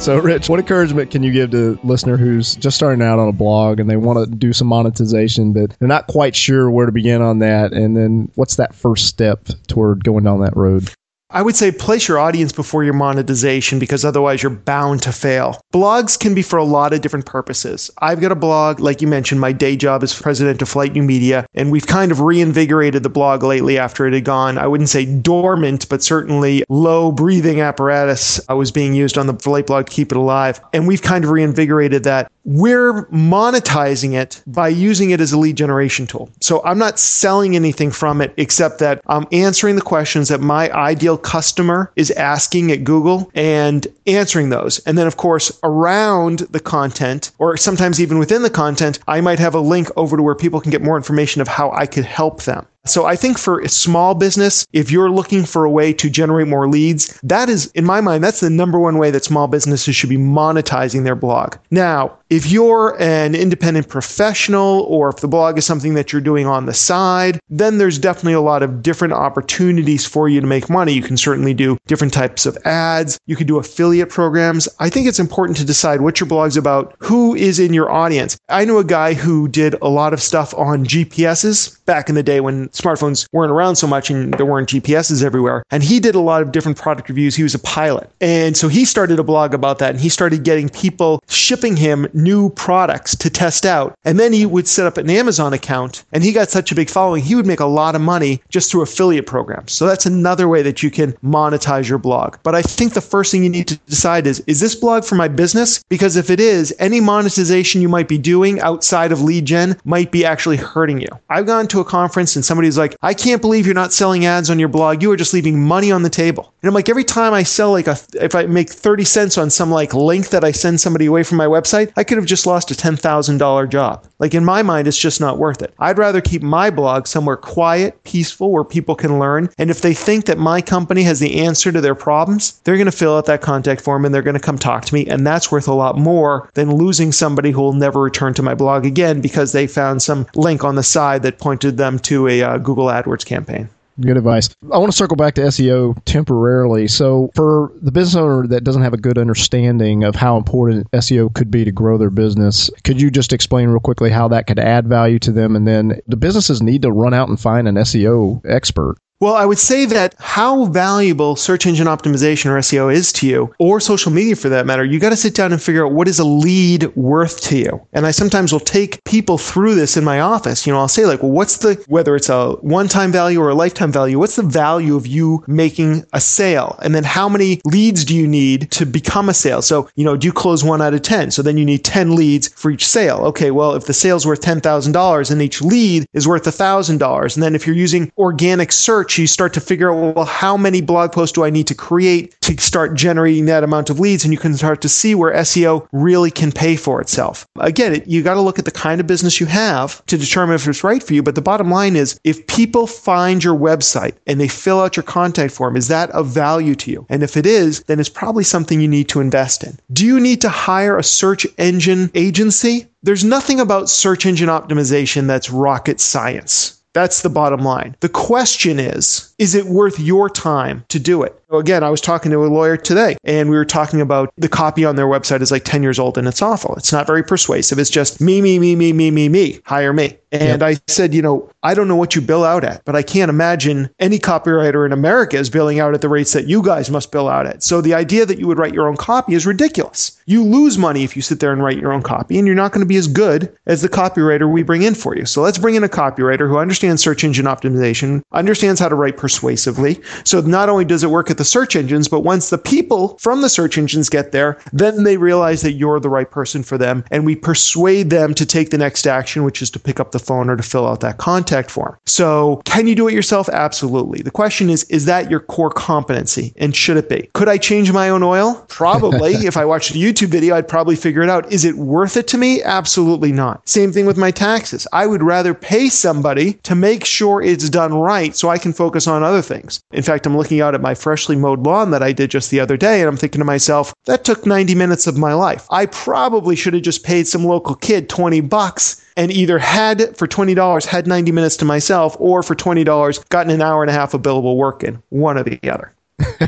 So, 0.00 0.16
Rich, 0.16 0.48
what 0.48 0.58
encouragement 0.58 1.10
can 1.10 1.22
you 1.22 1.30
give 1.30 1.50
to 1.50 1.78
a 1.82 1.86
listener 1.86 2.16
who's 2.16 2.56
just 2.56 2.74
starting 2.74 3.02
out 3.02 3.18
on 3.18 3.28
a 3.28 3.32
blog 3.32 3.78
and 3.80 3.90
they 3.90 3.96
want 3.96 4.18
to 4.18 4.34
do 4.34 4.54
some 4.54 4.66
monetization, 4.66 5.52
but 5.52 5.76
they're 5.78 5.88
not 5.88 6.06
quite 6.06 6.34
sure 6.34 6.70
where 6.70 6.86
to 6.86 6.92
begin 6.92 7.20
on 7.20 7.40
that? 7.40 7.72
And 7.72 7.94
then 7.94 8.32
what's 8.34 8.56
that 8.56 8.74
first 8.74 9.08
step 9.08 9.44
toward 9.66 10.02
going 10.02 10.24
down 10.24 10.40
that 10.40 10.56
road? 10.56 10.90
I 11.32 11.42
would 11.42 11.54
say 11.54 11.70
place 11.70 12.08
your 12.08 12.18
audience 12.18 12.50
before 12.50 12.82
your 12.82 12.92
monetization 12.92 13.78
because 13.78 14.04
otherwise 14.04 14.42
you're 14.42 14.50
bound 14.50 15.02
to 15.02 15.12
fail. 15.12 15.60
Blogs 15.72 16.18
can 16.18 16.34
be 16.34 16.42
for 16.42 16.58
a 16.58 16.64
lot 16.64 16.92
of 16.92 17.02
different 17.02 17.24
purposes. 17.24 17.88
I've 17.98 18.20
got 18.20 18.32
a 18.32 18.36
blog, 18.36 18.80
like 18.80 19.00
you 19.00 19.06
mentioned, 19.06 19.40
my 19.40 19.52
day 19.52 19.76
job 19.76 20.02
is 20.02 20.12
president 20.20 20.60
of 20.60 20.68
Flyte 20.68 20.92
New 20.92 21.04
Media, 21.04 21.46
and 21.54 21.70
we've 21.70 21.86
kind 21.86 22.10
of 22.10 22.20
reinvigorated 22.20 23.04
the 23.04 23.08
blog 23.08 23.44
lately 23.44 23.78
after 23.78 24.08
it 24.08 24.12
had 24.12 24.24
gone, 24.24 24.58
I 24.58 24.66
wouldn't 24.66 24.88
say 24.88 25.04
dormant, 25.04 25.88
but 25.88 26.02
certainly 26.02 26.64
low 26.68 27.12
breathing 27.12 27.60
apparatus 27.60 28.40
I 28.48 28.54
was 28.54 28.72
being 28.72 28.94
used 28.94 29.16
on 29.16 29.28
the 29.28 29.34
Flyte 29.34 29.66
blog 29.66 29.86
to 29.86 29.92
keep 29.92 30.10
it 30.10 30.18
alive. 30.18 30.60
And 30.72 30.88
we've 30.88 31.02
kind 31.02 31.22
of 31.22 31.30
reinvigorated 31.30 32.02
that. 32.04 32.30
We're 32.44 33.06
monetizing 33.06 34.14
it 34.14 34.42
by 34.48 34.68
using 34.68 35.10
it 35.10 35.20
as 35.20 35.30
a 35.30 35.38
lead 35.38 35.56
generation 35.56 36.08
tool. 36.08 36.30
So 36.40 36.64
I'm 36.64 36.78
not 36.78 36.98
selling 36.98 37.54
anything 37.54 37.92
from 37.92 38.20
it 38.20 38.32
except 38.36 38.80
that 38.80 39.02
I'm 39.06 39.26
answering 39.30 39.76
the 39.76 39.82
questions 39.82 40.28
that 40.28 40.40
my 40.40 40.72
ideal 40.72 41.18
customer 41.20 41.92
is 41.96 42.10
asking 42.12 42.72
at 42.72 42.84
Google 42.84 43.30
and 43.34 43.86
answering 44.06 44.50
those. 44.50 44.78
And 44.80 44.98
then, 44.98 45.06
of 45.06 45.16
course, 45.16 45.56
around 45.62 46.40
the 46.50 46.60
content, 46.60 47.30
or 47.38 47.56
sometimes 47.56 48.00
even 48.00 48.18
within 48.18 48.42
the 48.42 48.50
content, 48.50 48.98
I 49.06 49.20
might 49.20 49.38
have 49.38 49.54
a 49.54 49.60
link 49.60 49.88
over 49.96 50.16
to 50.16 50.22
where 50.22 50.34
people 50.34 50.60
can 50.60 50.70
get 50.70 50.82
more 50.82 50.96
information 50.96 51.40
of 51.40 51.48
how 51.48 51.70
I 51.72 51.86
could 51.86 52.04
help 52.04 52.42
them. 52.42 52.66
So 52.86 53.04
I 53.04 53.14
think 53.14 53.38
for 53.38 53.60
a 53.60 53.68
small 53.68 54.14
business, 54.14 54.66
if 54.72 54.90
you're 54.90 55.10
looking 55.10 55.44
for 55.44 55.64
a 55.64 55.70
way 55.70 55.92
to 55.92 56.08
generate 56.08 56.48
more 56.48 56.66
leads, 56.66 57.18
that 57.22 57.50
is, 57.50 57.66
in 57.72 57.84
my 57.84 58.00
mind, 58.00 58.24
that's 58.24 58.40
the 58.40 58.48
number 58.48 58.78
one 58.78 58.96
way 58.96 59.10
that 59.10 59.24
small 59.24 59.48
businesses 59.48 59.94
should 59.94 60.08
be 60.08 60.16
monetizing 60.16 61.04
their 61.04 61.14
blog. 61.14 61.56
Now, 61.70 62.16
if 62.30 62.50
you're 62.50 62.96
an 63.00 63.34
independent 63.34 63.88
professional 63.88 64.82
or 64.88 65.10
if 65.10 65.16
the 65.16 65.28
blog 65.28 65.58
is 65.58 65.66
something 65.66 65.94
that 65.94 66.12
you're 66.12 66.22
doing 66.22 66.46
on 66.46 66.66
the 66.66 66.72
side, 66.72 67.38
then 67.50 67.78
there's 67.78 67.98
definitely 67.98 68.32
a 68.34 68.40
lot 68.40 68.62
of 68.62 68.82
different 68.82 69.12
opportunities 69.12 70.06
for 70.06 70.28
you 70.28 70.40
to 70.40 70.46
make 70.46 70.70
money. 70.70 70.92
You 70.92 71.02
can 71.02 71.16
certainly 71.16 71.52
do 71.52 71.76
different 71.86 72.14
types 72.14 72.46
of 72.46 72.56
ads. 72.64 73.18
You 73.26 73.36
can 73.36 73.46
do 73.46 73.58
affiliate 73.58 74.10
programs. 74.10 74.68
I 74.78 74.88
think 74.88 75.06
it's 75.06 75.18
important 75.18 75.58
to 75.58 75.64
decide 75.64 76.00
what 76.00 76.20
your 76.20 76.28
blog's 76.28 76.56
about, 76.56 76.94
who 76.98 77.34
is 77.34 77.58
in 77.58 77.74
your 77.74 77.90
audience. 77.90 78.38
I 78.48 78.64
know 78.64 78.78
a 78.78 78.84
guy 78.84 79.14
who 79.14 79.48
did 79.48 79.74
a 79.82 79.88
lot 79.88 80.12
of 80.12 80.22
stuff 80.22 80.54
on 80.54 80.86
GPSs 80.86 81.79
back 81.90 82.08
in 82.08 82.14
the 82.14 82.22
day 82.22 82.40
when 82.40 82.68
smartphones 82.68 83.26
weren't 83.32 83.50
around 83.50 83.74
so 83.74 83.84
much 83.84 84.10
and 84.10 84.32
there 84.34 84.46
weren't 84.46 84.68
GPSs 84.68 85.24
everywhere. 85.24 85.64
And 85.72 85.82
he 85.82 85.98
did 85.98 86.14
a 86.14 86.20
lot 86.20 86.40
of 86.40 86.52
different 86.52 86.78
product 86.78 87.08
reviews. 87.08 87.34
He 87.34 87.42
was 87.42 87.52
a 87.52 87.58
pilot. 87.58 88.08
And 88.20 88.56
so 88.56 88.68
he 88.68 88.84
started 88.84 89.18
a 89.18 89.24
blog 89.24 89.54
about 89.54 89.80
that 89.80 89.90
and 89.90 89.98
he 89.98 90.08
started 90.08 90.44
getting 90.44 90.68
people 90.68 91.20
shipping 91.28 91.76
him 91.76 92.06
new 92.14 92.50
products 92.50 93.16
to 93.16 93.28
test 93.28 93.66
out. 93.66 93.98
And 94.04 94.20
then 94.20 94.32
he 94.32 94.46
would 94.46 94.68
set 94.68 94.86
up 94.86 94.98
an 94.98 95.10
Amazon 95.10 95.52
account 95.52 96.04
and 96.12 96.22
he 96.22 96.30
got 96.30 96.48
such 96.48 96.70
a 96.70 96.76
big 96.76 96.88
following, 96.88 97.24
he 97.24 97.34
would 97.34 97.44
make 97.44 97.58
a 97.58 97.66
lot 97.66 97.96
of 97.96 98.00
money 98.00 98.40
just 98.50 98.70
through 98.70 98.82
affiliate 98.82 99.26
programs. 99.26 99.72
So 99.72 99.84
that's 99.84 100.06
another 100.06 100.46
way 100.46 100.62
that 100.62 100.84
you 100.84 100.92
can 100.92 101.14
monetize 101.24 101.88
your 101.88 101.98
blog. 101.98 102.36
But 102.44 102.54
I 102.54 102.62
think 102.62 102.94
the 102.94 103.00
first 103.00 103.32
thing 103.32 103.42
you 103.42 103.50
need 103.50 103.66
to 103.66 103.76
decide 103.88 104.28
is, 104.28 104.44
is 104.46 104.60
this 104.60 104.76
blog 104.76 105.04
for 105.04 105.16
my 105.16 105.26
business? 105.26 105.82
Because 105.88 106.14
if 106.14 106.30
it 106.30 106.38
is, 106.38 106.72
any 106.78 107.00
monetization 107.00 107.82
you 107.82 107.88
might 107.88 108.06
be 108.06 108.16
doing 108.16 108.60
outside 108.60 109.10
of 109.10 109.22
lead 109.22 109.46
gen 109.46 109.76
might 109.84 110.12
be 110.12 110.24
actually 110.24 110.56
hurting 110.56 111.00
you. 111.00 111.08
I've 111.28 111.46
gone 111.46 111.66
to 111.66 111.79
a 111.80 111.84
conference 111.84 112.36
and 112.36 112.44
somebody's 112.44 112.78
like, 112.78 112.96
I 113.02 113.14
can't 113.14 113.40
believe 113.40 113.66
you're 113.66 113.74
not 113.74 113.92
selling 113.92 114.26
ads 114.26 114.50
on 114.50 114.58
your 114.58 114.68
blog. 114.68 115.02
You 115.02 115.10
are 115.12 115.16
just 115.16 115.34
leaving 115.34 115.62
money 115.62 115.90
on 115.90 116.02
the 116.02 116.10
table. 116.10 116.52
And 116.62 116.68
I'm 116.68 116.74
like, 116.74 116.88
every 116.88 117.04
time 117.04 117.32
I 117.32 117.42
sell 117.42 117.72
like 117.72 117.86
a, 117.86 117.96
if 118.14 118.34
I 118.34 118.46
make 118.46 118.70
30 118.70 119.04
cents 119.04 119.38
on 119.38 119.50
some 119.50 119.70
like 119.70 119.94
link 119.94 120.28
that 120.28 120.44
I 120.44 120.52
send 120.52 120.80
somebody 120.80 121.06
away 121.06 121.22
from 121.22 121.38
my 121.38 121.46
website, 121.46 121.92
I 121.96 122.04
could 122.04 122.18
have 122.18 122.26
just 122.26 122.46
lost 122.46 122.70
a 122.70 122.74
$10,000 122.74 123.68
job. 123.70 124.06
Like 124.18 124.34
in 124.34 124.44
my 124.44 124.62
mind, 124.62 124.86
it's 124.86 124.98
just 124.98 125.20
not 125.20 125.38
worth 125.38 125.62
it. 125.62 125.74
I'd 125.78 125.98
rather 125.98 126.20
keep 126.20 126.42
my 126.42 126.70
blog 126.70 127.06
somewhere 127.06 127.36
quiet, 127.36 128.02
peaceful, 128.04 128.50
where 128.50 128.64
people 128.64 128.94
can 128.94 129.18
learn. 129.18 129.48
And 129.58 129.70
if 129.70 129.80
they 129.80 129.94
think 129.94 130.26
that 130.26 130.38
my 130.38 130.60
company 130.60 131.02
has 131.04 131.20
the 131.20 131.40
answer 131.40 131.72
to 131.72 131.80
their 131.80 131.94
problems, 131.94 132.60
they're 132.64 132.76
going 132.76 132.84
to 132.86 132.92
fill 132.92 133.16
out 133.16 133.26
that 133.26 133.40
contact 133.40 133.80
form 133.80 134.04
and 134.04 134.14
they're 134.14 134.22
going 134.22 134.34
to 134.34 134.40
come 134.40 134.58
talk 134.58 134.84
to 134.84 134.94
me. 134.94 135.06
And 135.06 135.26
that's 135.26 135.50
worth 135.50 135.68
a 135.68 135.74
lot 135.74 135.96
more 135.98 136.48
than 136.54 136.74
losing 136.74 137.12
somebody 137.12 137.50
who 137.50 137.60
will 137.60 137.72
never 137.72 138.00
return 138.00 138.34
to 138.34 138.42
my 138.42 138.54
blog 138.54 138.84
again 138.84 139.20
because 139.20 139.52
they 139.52 139.66
found 139.66 140.02
some 140.02 140.26
link 140.34 140.64
on 140.64 140.74
the 140.74 140.82
side 140.82 141.22
that 141.22 141.38
pointed 141.38 141.69
them 141.76 141.98
to 142.00 142.28
a 142.28 142.42
uh, 142.42 142.58
Google 142.58 142.86
AdWords 142.86 143.24
campaign. 143.24 143.68
Good 144.00 144.16
advice. 144.16 144.48
I 144.72 144.78
want 144.78 144.90
to 144.90 144.96
circle 144.96 145.16
back 145.16 145.34
to 145.34 145.42
SEO 145.42 145.96
temporarily. 146.06 146.88
So, 146.88 147.30
for 147.34 147.72
the 147.82 147.92
business 147.92 148.14
owner 148.16 148.46
that 148.46 148.64
doesn't 148.64 148.82
have 148.82 148.94
a 148.94 148.98
good 148.98 149.18
understanding 149.18 150.04
of 150.04 150.14
how 150.14 150.38
important 150.38 150.90
SEO 150.92 151.34
could 151.34 151.50
be 151.50 151.64
to 151.64 151.72
grow 151.72 151.98
their 151.98 152.10
business, 152.10 152.70
could 152.82 153.00
you 153.00 153.10
just 153.10 153.32
explain 153.32 153.68
real 153.68 153.80
quickly 153.80 154.10
how 154.10 154.28
that 154.28 154.46
could 154.46 154.58
add 154.58 154.86
value 154.86 155.18
to 155.18 155.32
them? 155.32 155.54
And 155.54 155.66
then, 155.66 156.00
the 156.06 156.16
businesses 156.16 156.62
need 156.62 156.82
to 156.82 156.92
run 156.92 157.12
out 157.12 157.28
and 157.28 157.38
find 157.38 157.68
an 157.68 157.74
SEO 157.74 158.40
expert? 158.46 158.96
Well, 159.20 159.34
I 159.34 159.44
would 159.44 159.58
say 159.58 159.84
that 159.84 160.14
how 160.18 160.64
valuable 160.64 161.36
search 161.36 161.66
engine 161.66 161.86
optimization 161.86 162.46
or 162.46 162.56
SEO 162.56 162.90
is 162.90 163.12
to 163.12 163.26
you, 163.26 163.54
or 163.58 163.78
social 163.78 164.10
media 164.10 164.34
for 164.34 164.48
that 164.48 164.64
matter, 164.64 164.82
you 164.82 164.98
got 164.98 165.10
to 165.10 165.16
sit 165.16 165.34
down 165.34 165.52
and 165.52 165.62
figure 165.62 165.84
out 165.84 165.92
what 165.92 166.08
is 166.08 166.18
a 166.18 166.24
lead 166.24 166.86
worth 166.96 167.42
to 167.42 167.58
you. 167.58 167.86
And 167.92 168.06
I 168.06 168.12
sometimes 168.12 168.50
will 168.50 168.60
take 168.60 169.04
people 169.04 169.36
through 169.36 169.74
this 169.74 169.98
in 169.98 170.04
my 170.04 170.20
office. 170.20 170.66
You 170.66 170.72
know, 170.72 170.78
I'll 170.78 170.88
say 170.88 171.04
like, 171.04 171.22
well, 171.22 171.32
what's 171.32 171.58
the, 171.58 171.74
whether 171.86 172.16
it's 172.16 172.30
a 172.30 172.52
one-time 172.62 173.12
value 173.12 173.42
or 173.42 173.50
a 173.50 173.54
lifetime 173.54 173.92
value, 173.92 174.18
what's 174.18 174.36
the 174.36 174.42
value 174.42 174.96
of 174.96 175.06
you 175.06 175.44
making 175.46 176.02
a 176.14 176.20
sale? 176.20 176.78
And 176.82 176.94
then 176.94 177.04
how 177.04 177.28
many 177.28 177.60
leads 177.66 178.06
do 178.06 178.16
you 178.16 178.26
need 178.26 178.70
to 178.70 178.86
become 178.86 179.28
a 179.28 179.34
sale? 179.34 179.60
So, 179.60 179.90
you 179.96 180.04
know, 180.04 180.16
do 180.16 180.28
you 180.28 180.32
close 180.32 180.64
one 180.64 180.80
out 180.80 180.94
of 180.94 181.02
10? 181.02 181.30
So 181.32 181.42
then 181.42 181.58
you 181.58 181.66
need 181.66 181.84
10 181.84 182.16
leads 182.16 182.48
for 182.48 182.70
each 182.70 182.86
sale. 182.86 183.18
Okay. 183.26 183.50
Well, 183.50 183.74
if 183.74 183.84
the 183.84 183.92
sale's 183.92 184.26
worth 184.26 184.40
$10,000 184.40 185.30
and 185.30 185.42
each 185.42 185.60
lead 185.60 186.06
is 186.14 186.26
worth 186.26 186.44
$1,000. 186.44 187.34
And 187.34 187.42
then 187.42 187.54
if 187.54 187.66
you're 187.66 187.76
using 187.76 188.10
organic 188.16 188.72
search, 188.72 189.09
you 189.18 189.26
start 189.26 189.54
to 189.54 189.60
figure 189.60 189.92
out, 189.92 190.16
well, 190.16 190.24
how 190.24 190.56
many 190.56 190.80
blog 190.80 191.12
posts 191.12 191.32
do 191.32 191.44
I 191.44 191.50
need 191.50 191.66
to 191.68 191.74
create 191.74 192.38
to 192.42 192.60
start 192.60 192.94
generating 192.94 193.46
that 193.46 193.64
amount 193.64 193.90
of 193.90 194.00
leads? 194.00 194.24
And 194.24 194.32
you 194.32 194.38
can 194.38 194.54
start 194.54 194.80
to 194.82 194.88
see 194.88 195.14
where 195.14 195.32
SEO 195.34 195.88
really 195.92 196.30
can 196.30 196.52
pay 196.52 196.76
for 196.76 197.00
itself. 197.00 197.46
Again, 197.58 198.02
you 198.06 198.22
got 198.22 198.34
to 198.34 198.40
look 198.40 198.58
at 198.58 198.64
the 198.64 198.70
kind 198.70 199.00
of 199.00 199.06
business 199.06 199.40
you 199.40 199.46
have 199.46 200.04
to 200.06 200.18
determine 200.18 200.54
if 200.54 200.66
it's 200.66 200.84
right 200.84 201.02
for 201.02 201.14
you. 201.14 201.22
But 201.22 201.34
the 201.34 201.42
bottom 201.42 201.70
line 201.70 201.96
is 201.96 202.18
if 202.24 202.46
people 202.46 202.86
find 202.86 203.42
your 203.42 203.56
website 203.56 204.14
and 204.26 204.40
they 204.40 204.48
fill 204.48 204.80
out 204.80 204.96
your 204.96 205.04
contact 205.04 205.52
form, 205.52 205.76
is 205.76 205.88
that 205.88 206.10
of 206.10 206.26
value 206.26 206.74
to 206.76 206.90
you? 206.90 207.06
And 207.08 207.22
if 207.22 207.36
it 207.36 207.46
is, 207.46 207.82
then 207.84 208.00
it's 208.00 208.08
probably 208.08 208.44
something 208.44 208.80
you 208.80 208.88
need 208.88 209.08
to 209.10 209.20
invest 209.20 209.64
in. 209.64 209.78
Do 209.92 210.06
you 210.06 210.20
need 210.20 210.40
to 210.42 210.48
hire 210.48 210.98
a 210.98 211.04
search 211.04 211.46
engine 211.58 212.10
agency? 212.14 212.86
There's 213.02 213.24
nothing 213.24 213.60
about 213.60 213.88
search 213.88 214.26
engine 214.26 214.48
optimization 214.48 215.26
that's 215.26 215.50
rocket 215.50 216.00
science. 216.00 216.79
That's 216.92 217.22
the 217.22 217.30
bottom 217.30 217.60
line. 217.60 217.94
The 218.00 218.08
question 218.08 218.80
is, 218.80 219.32
is 219.38 219.54
it 219.54 219.66
worth 219.66 220.00
your 220.00 220.28
time 220.28 220.84
to 220.88 220.98
do 220.98 221.22
it? 221.22 221.40
Again, 221.52 221.84
I 221.84 221.90
was 221.90 222.00
talking 222.00 222.32
to 222.32 222.44
a 222.44 222.48
lawyer 222.48 222.76
today 222.76 223.16
and 223.22 223.48
we 223.48 223.56
were 223.56 223.64
talking 223.64 224.00
about 224.00 224.32
the 224.36 224.48
copy 224.48 224.84
on 224.84 224.96
their 224.96 225.06
website 225.06 225.40
is 225.40 225.52
like 225.52 225.64
10 225.64 225.82
years 225.82 225.98
old 225.98 226.18
and 226.18 226.26
it's 226.26 226.42
awful. 226.42 226.74
It's 226.76 226.92
not 226.92 227.06
very 227.06 227.22
persuasive. 227.22 227.78
It's 227.78 227.90
just 227.90 228.20
me, 228.20 228.40
me, 228.40 228.58
me, 228.58 228.74
me, 228.74 228.92
me, 228.92 229.10
me, 229.10 229.28
me, 229.28 229.60
hire 229.64 229.92
me. 229.92 230.16
And 230.32 230.60
yep. 230.60 230.62
I 230.62 230.80
said, 230.86 231.12
you 231.12 231.22
know, 231.22 231.50
I 231.62 231.74
don't 231.74 231.88
know 231.88 231.96
what 231.96 232.14
you 232.14 232.20
bill 232.20 232.44
out 232.44 232.62
at, 232.62 232.84
but 232.84 232.94
I 232.94 233.02
can't 233.02 233.28
imagine 233.28 233.90
any 233.98 234.18
copywriter 234.18 234.86
in 234.86 234.92
America 234.92 235.36
is 235.36 235.50
billing 235.50 235.80
out 235.80 235.92
at 235.92 236.00
the 236.00 236.08
rates 236.08 236.32
that 236.32 236.46
you 236.46 236.62
guys 236.62 236.90
must 236.90 237.10
bill 237.10 237.28
out 237.28 237.46
at. 237.46 237.62
So 237.62 237.80
the 237.80 237.94
idea 237.94 238.24
that 238.26 238.38
you 238.38 238.46
would 238.46 238.58
write 238.58 238.72
your 238.72 238.88
own 238.88 238.96
copy 238.96 239.34
is 239.34 239.44
ridiculous. 239.44 240.20
You 240.26 240.44
lose 240.44 240.78
money 240.78 241.02
if 241.02 241.16
you 241.16 241.22
sit 241.22 241.40
there 241.40 241.52
and 241.52 241.62
write 241.62 241.78
your 241.78 241.92
own 241.92 242.02
copy, 242.02 242.38
and 242.38 242.46
you're 242.46 242.54
not 242.54 242.72
going 242.72 242.80
to 242.80 242.86
be 242.86 242.96
as 242.96 243.08
good 243.08 243.52
as 243.66 243.82
the 243.82 243.88
copywriter 243.88 244.50
we 244.50 244.62
bring 244.62 244.82
in 244.82 244.94
for 244.94 245.16
you. 245.16 245.26
So 245.26 245.42
let's 245.42 245.58
bring 245.58 245.74
in 245.74 245.82
a 245.82 245.88
copywriter 245.88 246.48
who 246.48 246.58
understands 246.58 247.02
search 247.02 247.24
engine 247.24 247.46
optimization, 247.46 248.22
understands 248.30 248.78
how 248.80 248.88
to 248.88 248.94
write 248.94 249.16
persuasively. 249.16 250.00
So 250.24 250.40
not 250.40 250.68
only 250.68 250.84
does 250.84 251.02
it 251.02 251.10
work 251.10 251.30
at 251.30 251.38
the 251.38 251.44
search 251.44 251.74
engines, 251.74 252.06
but 252.06 252.20
once 252.20 252.50
the 252.50 252.58
people 252.58 253.18
from 253.18 253.42
the 253.42 253.48
search 253.48 253.76
engines 253.76 254.08
get 254.08 254.30
there, 254.30 254.58
then 254.72 255.02
they 255.02 255.16
realize 255.16 255.62
that 255.62 255.72
you're 255.72 255.98
the 255.98 256.08
right 256.08 256.30
person 256.30 256.62
for 256.62 256.78
them. 256.78 257.04
And 257.10 257.26
we 257.26 257.34
persuade 257.34 258.10
them 258.10 258.32
to 258.34 258.46
take 258.46 258.70
the 258.70 258.78
next 258.78 259.06
action, 259.06 259.42
which 259.42 259.60
is 259.60 259.70
to 259.70 259.80
pick 259.80 259.98
up 259.98 260.12
the 260.12 260.19
phone 260.20 260.48
or 260.48 260.56
to 260.56 260.62
fill 260.62 260.86
out 260.86 261.00
that 261.00 261.18
contact 261.18 261.70
form. 261.70 261.96
So 262.06 262.60
can 262.64 262.86
you 262.86 262.94
do 262.94 263.08
it 263.08 263.14
yourself? 263.14 263.48
Absolutely. 263.48 264.22
The 264.22 264.30
question 264.30 264.70
is, 264.70 264.84
is 264.84 265.04
that 265.06 265.30
your 265.30 265.40
core 265.40 265.70
competency? 265.70 266.52
And 266.56 266.74
should 266.74 266.96
it 266.96 267.08
be? 267.08 267.28
Could 267.34 267.48
I 267.48 267.58
change 267.58 267.92
my 267.92 268.08
own 268.08 268.22
oil? 268.22 268.64
Probably. 268.68 269.32
if 269.46 269.56
I 269.56 269.64
watched 269.64 269.90
a 269.90 269.94
YouTube 269.98 270.28
video, 270.28 270.54
I'd 270.54 270.68
probably 270.68 270.96
figure 270.96 271.22
it 271.22 271.30
out. 271.30 271.50
Is 271.52 271.64
it 271.64 271.76
worth 271.76 272.16
it 272.16 272.28
to 272.28 272.38
me? 272.38 272.62
Absolutely 272.62 273.32
not. 273.32 273.68
Same 273.68 273.92
thing 273.92 274.06
with 274.06 274.16
my 274.16 274.30
taxes. 274.30 274.86
I 274.92 275.06
would 275.06 275.22
rather 275.22 275.54
pay 275.54 275.88
somebody 275.88 276.54
to 276.64 276.74
make 276.74 277.04
sure 277.04 277.42
it's 277.42 277.68
done 277.68 277.94
right 277.94 278.36
so 278.36 278.48
I 278.48 278.58
can 278.58 278.72
focus 278.72 279.06
on 279.06 279.22
other 279.22 279.42
things. 279.42 279.80
In 279.92 280.02
fact, 280.02 280.26
I'm 280.26 280.36
looking 280.36 280.60
out 280.60 280.74
at 280.74 280.80
my 280.80 280.94
freshly 280.94 281.36
mowed 281.36 281.64
lawn 281.64 281.90
that 281.90 282.02
I 282.02 282.12
did 282.12 282.30
just 282.30 282.50
the 282.50 282.60
other 282.60 282.76
day 282.76 283.00
and 283.00 283.08
I'm 283.08 283.16
thinking 283.16 283.40
to 283.40 283.44
myself, 283.44 283.94
that 284.04 284.24
took 284.24 284.46
90 284.46 284.74
minutes 284.74 285.06
of 285.06 285.18
my 285.18 285.34
life. 285.34 285.66
I 285.70 285.86
probably 285.86 286.56
should 286.56 286.74
have 286.74 286.82
just 286.82 287.04
paid 287.04 287.26
some 287.26 287.44
local 287.44 287.74
kid 287.74 288.08
20 288.08 288.40
bucks 288.42 289.04
and 289.20 289.30
either 289.30 289.58
had 289.58 290.16
for 290.16 290.26
$20 290.26 290.86
had 290.86 291.06
90 291.06 291.30
minutes 291.30 291.58
to 291.58 291.66
myself 291.66 292.16
or 292.18 292.42
for 292.42 292.54
$20 292.54 293.28
gotten 293.28 293.52
an 293.52 293.60
hour 293.60 293.82
and 293.82 293.90
a 293.90 293.92
half 293.92 294.14
of 294.14 294.22
billable 294.22 294.56
work 294.56 294.82
in 294.82 295.02
one 295.10 295.36
or 295.36 295.42
the 295.42 295.60
other 295.70 295.92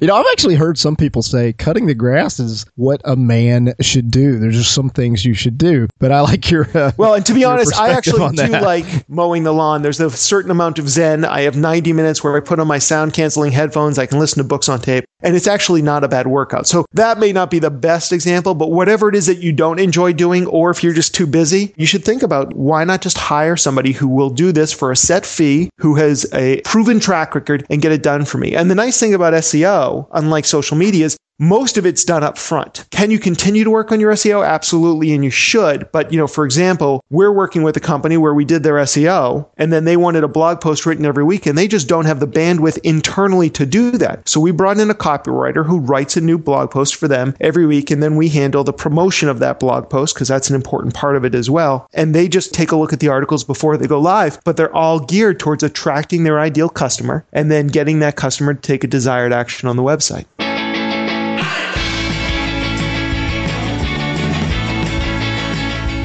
you 0.00 0.06
know, 0.06 0.16
I've 0.16 0.26
actually 0.32 0.54
heard 0.54 0.78
some 0.78 0.96
people 0.96 1.22
say 1.22 1.52
cutting 1.52 1.86
the 1.86 1.94
grass 1.94 2.40
is 2.40 2.66
what 2.74 3.00
a 3.04 3.16
man 3.16 3.72
should 3.80 4.10
do. 4.10 4.38
There's 4.38 4.56
just 4.56 4.74
some 4.74 4.90
things 4.90 5.24
you 5.24 5.34
should 5.34 5.56
do, 5.56 5.86
but 5.98 6.10
I 6.10 6.20
like 6.20 6.50
your 6.50 6.66
uh, 6.76 6.92
well. 6.96 7.14
And 7.14 7.24
to 7.26 7.34
be 7.34 7.44
honest, 7.44 7.74
I 7.78 7.90
actually 7.90 8.36
do 8.36 8.48
that. 8.48 8.62
like 8.62 9.08
mowing 9.08 9.44
the 9.44 9.52
lawn. 9.52 9.82
There's 9.82 10.00
a 10.00 10.10
certain 10.10 10.50
amount 10.50 10.78
of 10.78 10.88
zen. 10.88 11.24
I 11.24 11.42
have 11.42 11.56
90 11.56 11.92
minutes 11.92 12.24
where 12.24 12.36
I 12.36 12.40
put 12.40 12.58
on 12.58 12.66
my 12.66 12.78
sound 12.78 13.14
canceling 13.14 13.52
headphones. 13.52 13.98
I 13.98 14.06
can 14.06 14.18
listen 14.18 14.42
to 14.42 14.48
books 14.48 14.68
on 14.68 14.80
tape, 14.80 15.04
and 15.24 15.34
it's 15.34 15.46
actually 15.46 15.82
not 15.82 16.04
a 16.04 16.08
bad 16.08 16.26
workout. 16.28 16.68
So 16.68 16.86
that 16.92 17.18
may 17.18 17.32
not 17.32 17.50
be 17.50 17.58
the 17.58 17.70
best 17.70 18.12
example, 18.12 18.54
but 18.54 18.70
whatever 18.70 19.08
it 19.08 19.16
is 19.16 19.26
that 19.26 19.38
you 19.38 19.52
don't 19.52 19.80
enjoy 19.80 20.12
doing, 20.12 20.46
or 20.46 20.70
if 20.70 20.84
you're 20.84 20.92
just 20.92 21.14
too 21.14 21.26
busy, 21.26 21.72
you 21.76 21.86
should 21.86 22.04
think 22.04 22.22
about 22.22 22.54
why 22.54 22.84
not 22.84 23.00
just 23.00 23.18
hire 23.18 23.56
somebody 23.56 23.92
who 23.92 24.06
will 24.06 24.30
do 24.30 24.52
this 24.52 24.72
for 24.72 24.92
a 24.92 24.96
set 24.96 25.24
fee, 25.26 25.70
who 25.78 25.94
has 25.96 26.26
a 26.34 26.60
proven 26.60 27.00
track 27.00 27.34
record, 27.34 27.66
and 27.70 27.82
get 27.82 27.90
it 27.90 28.02
done 28.02 28.24
for 28.24 28.38
me. 28.38 28.54
And 28.54 28.70
the 28.70 28.74
nice 28.74 29.00
thing 29.00 29.14
about 29.14 29.32
SEO, 29.32 30.06
unlike 30.12 30.44
social 30.44 30.76
media, 30.76 31.06
is 31.06 31.16
most 31.38 31.76
of 31.76 31.84
it's 31.84 32.04
done 32.04 32.22
up 32.22 32.38
front. 32.38 32.86
Can 32.90 33.10
you 33.10 33.18
continue 33.18 33.64
to 33.64 33.70
work 33.70 33.90
on 33.90 33.98
your 33.98 34.12
SEO? 34.12 34.46
Absolutely, 34.46 35.12
and 35.12 35.24
you 35.24 35.30
should. 35.30 35.90
But, 35.90 36.12
you 36.12 36.18
know, 36.18 36.28
for 36.28 36.44
example, 36.44 37.02
we're 37.10 37.32
working 37.32 37.64
with 37.64 37.76
a 37.76 37.80
company 37.80 38.16
where 38.16 38.34
we 38.34 38.44
did 38.44 38.62
their 38.62 38.74
SEO 38.74 39.48
and 39.56 39.72
then 39.72 39.84
they 39.84 39.96
wanted 39.96 40.22
a 40.22 40.28
blog 40.28 40.60
post 40.60 40.86
written 40.86 41.04
every 41.04 41.24
week 41.24 41.46
and 41.46 41.58
they 41.58 41.66
just 41.66 41.88
don't 41.88 42.04
have 42.04 42.20
the 42.20 42.26
bandwidth 42.26 42.78
internally 42.84 43.50
to 43.50 43.66
do 43.66 43.90
that. 43.92 44.28
So 44.28 44.38
we 44.38 44.52
brought 44.52 44.78
in 44.78 44.90
a 44.90 44.94
copywriter 44.94 45.66
who 45.66 45.80
writes 45.80 46.16
a 46.16 46.20
new 46.20 46.38
blog 46.38 46.70
post 46.70 46.94
for 46.94 47.08
them 47.08 47.34
every 47.40 47.66
week 47.66 47.90
and 47.90 48.02
then 48.02 48.16
we 48.16 48.28
handle 48.28 48.62
the 48.62 48.72
promotion 48.72 49.28
of 49.28 49.40
that 49.40 49.58
blog 49.58 49.90
post 49.90 50.14
because 50.14 50.28
that's 50.28 50.48
an 50.48 50.54
important 50.54 50.94
part 50.94 51.16
of 51.16 51.24
it 51.24 51.34
as 51.34 51.50
well. 51.50 51.88
And 51.94 52.14
they 52.14 52.28
just 52.28 52.54
take 52.54 52.70
a 52.70 52.76
look 52.76 52.92
at 52.92 53.00
the 53.00 53.08
articles 53.08 53.42
before 53.42 53.76
they 53.76 53.86
go 53.88 54.00
live, 54.00 54.38
but 54.44 54.56
they're 54.56 54.74
all 54.74 55.00
geared 55.00 55.40
towards 55.40 55.64
attracting 55.64 56.22
their 56.22 56.38
ideal 56.38 56.68
customer 56.68 57.24
and 57.32 57.50
then 57.50 57.66
getting 57.66 57.98
that 57.98 58.16
customer 58.16 58.54
to 58.54 58.60
take 58.60 58.84
a 58.84 58.88
desired 58.88 59.32
action 59.32 59.68
on 59.68 59.76
the 59.76 59.82
website. 59.82 60.26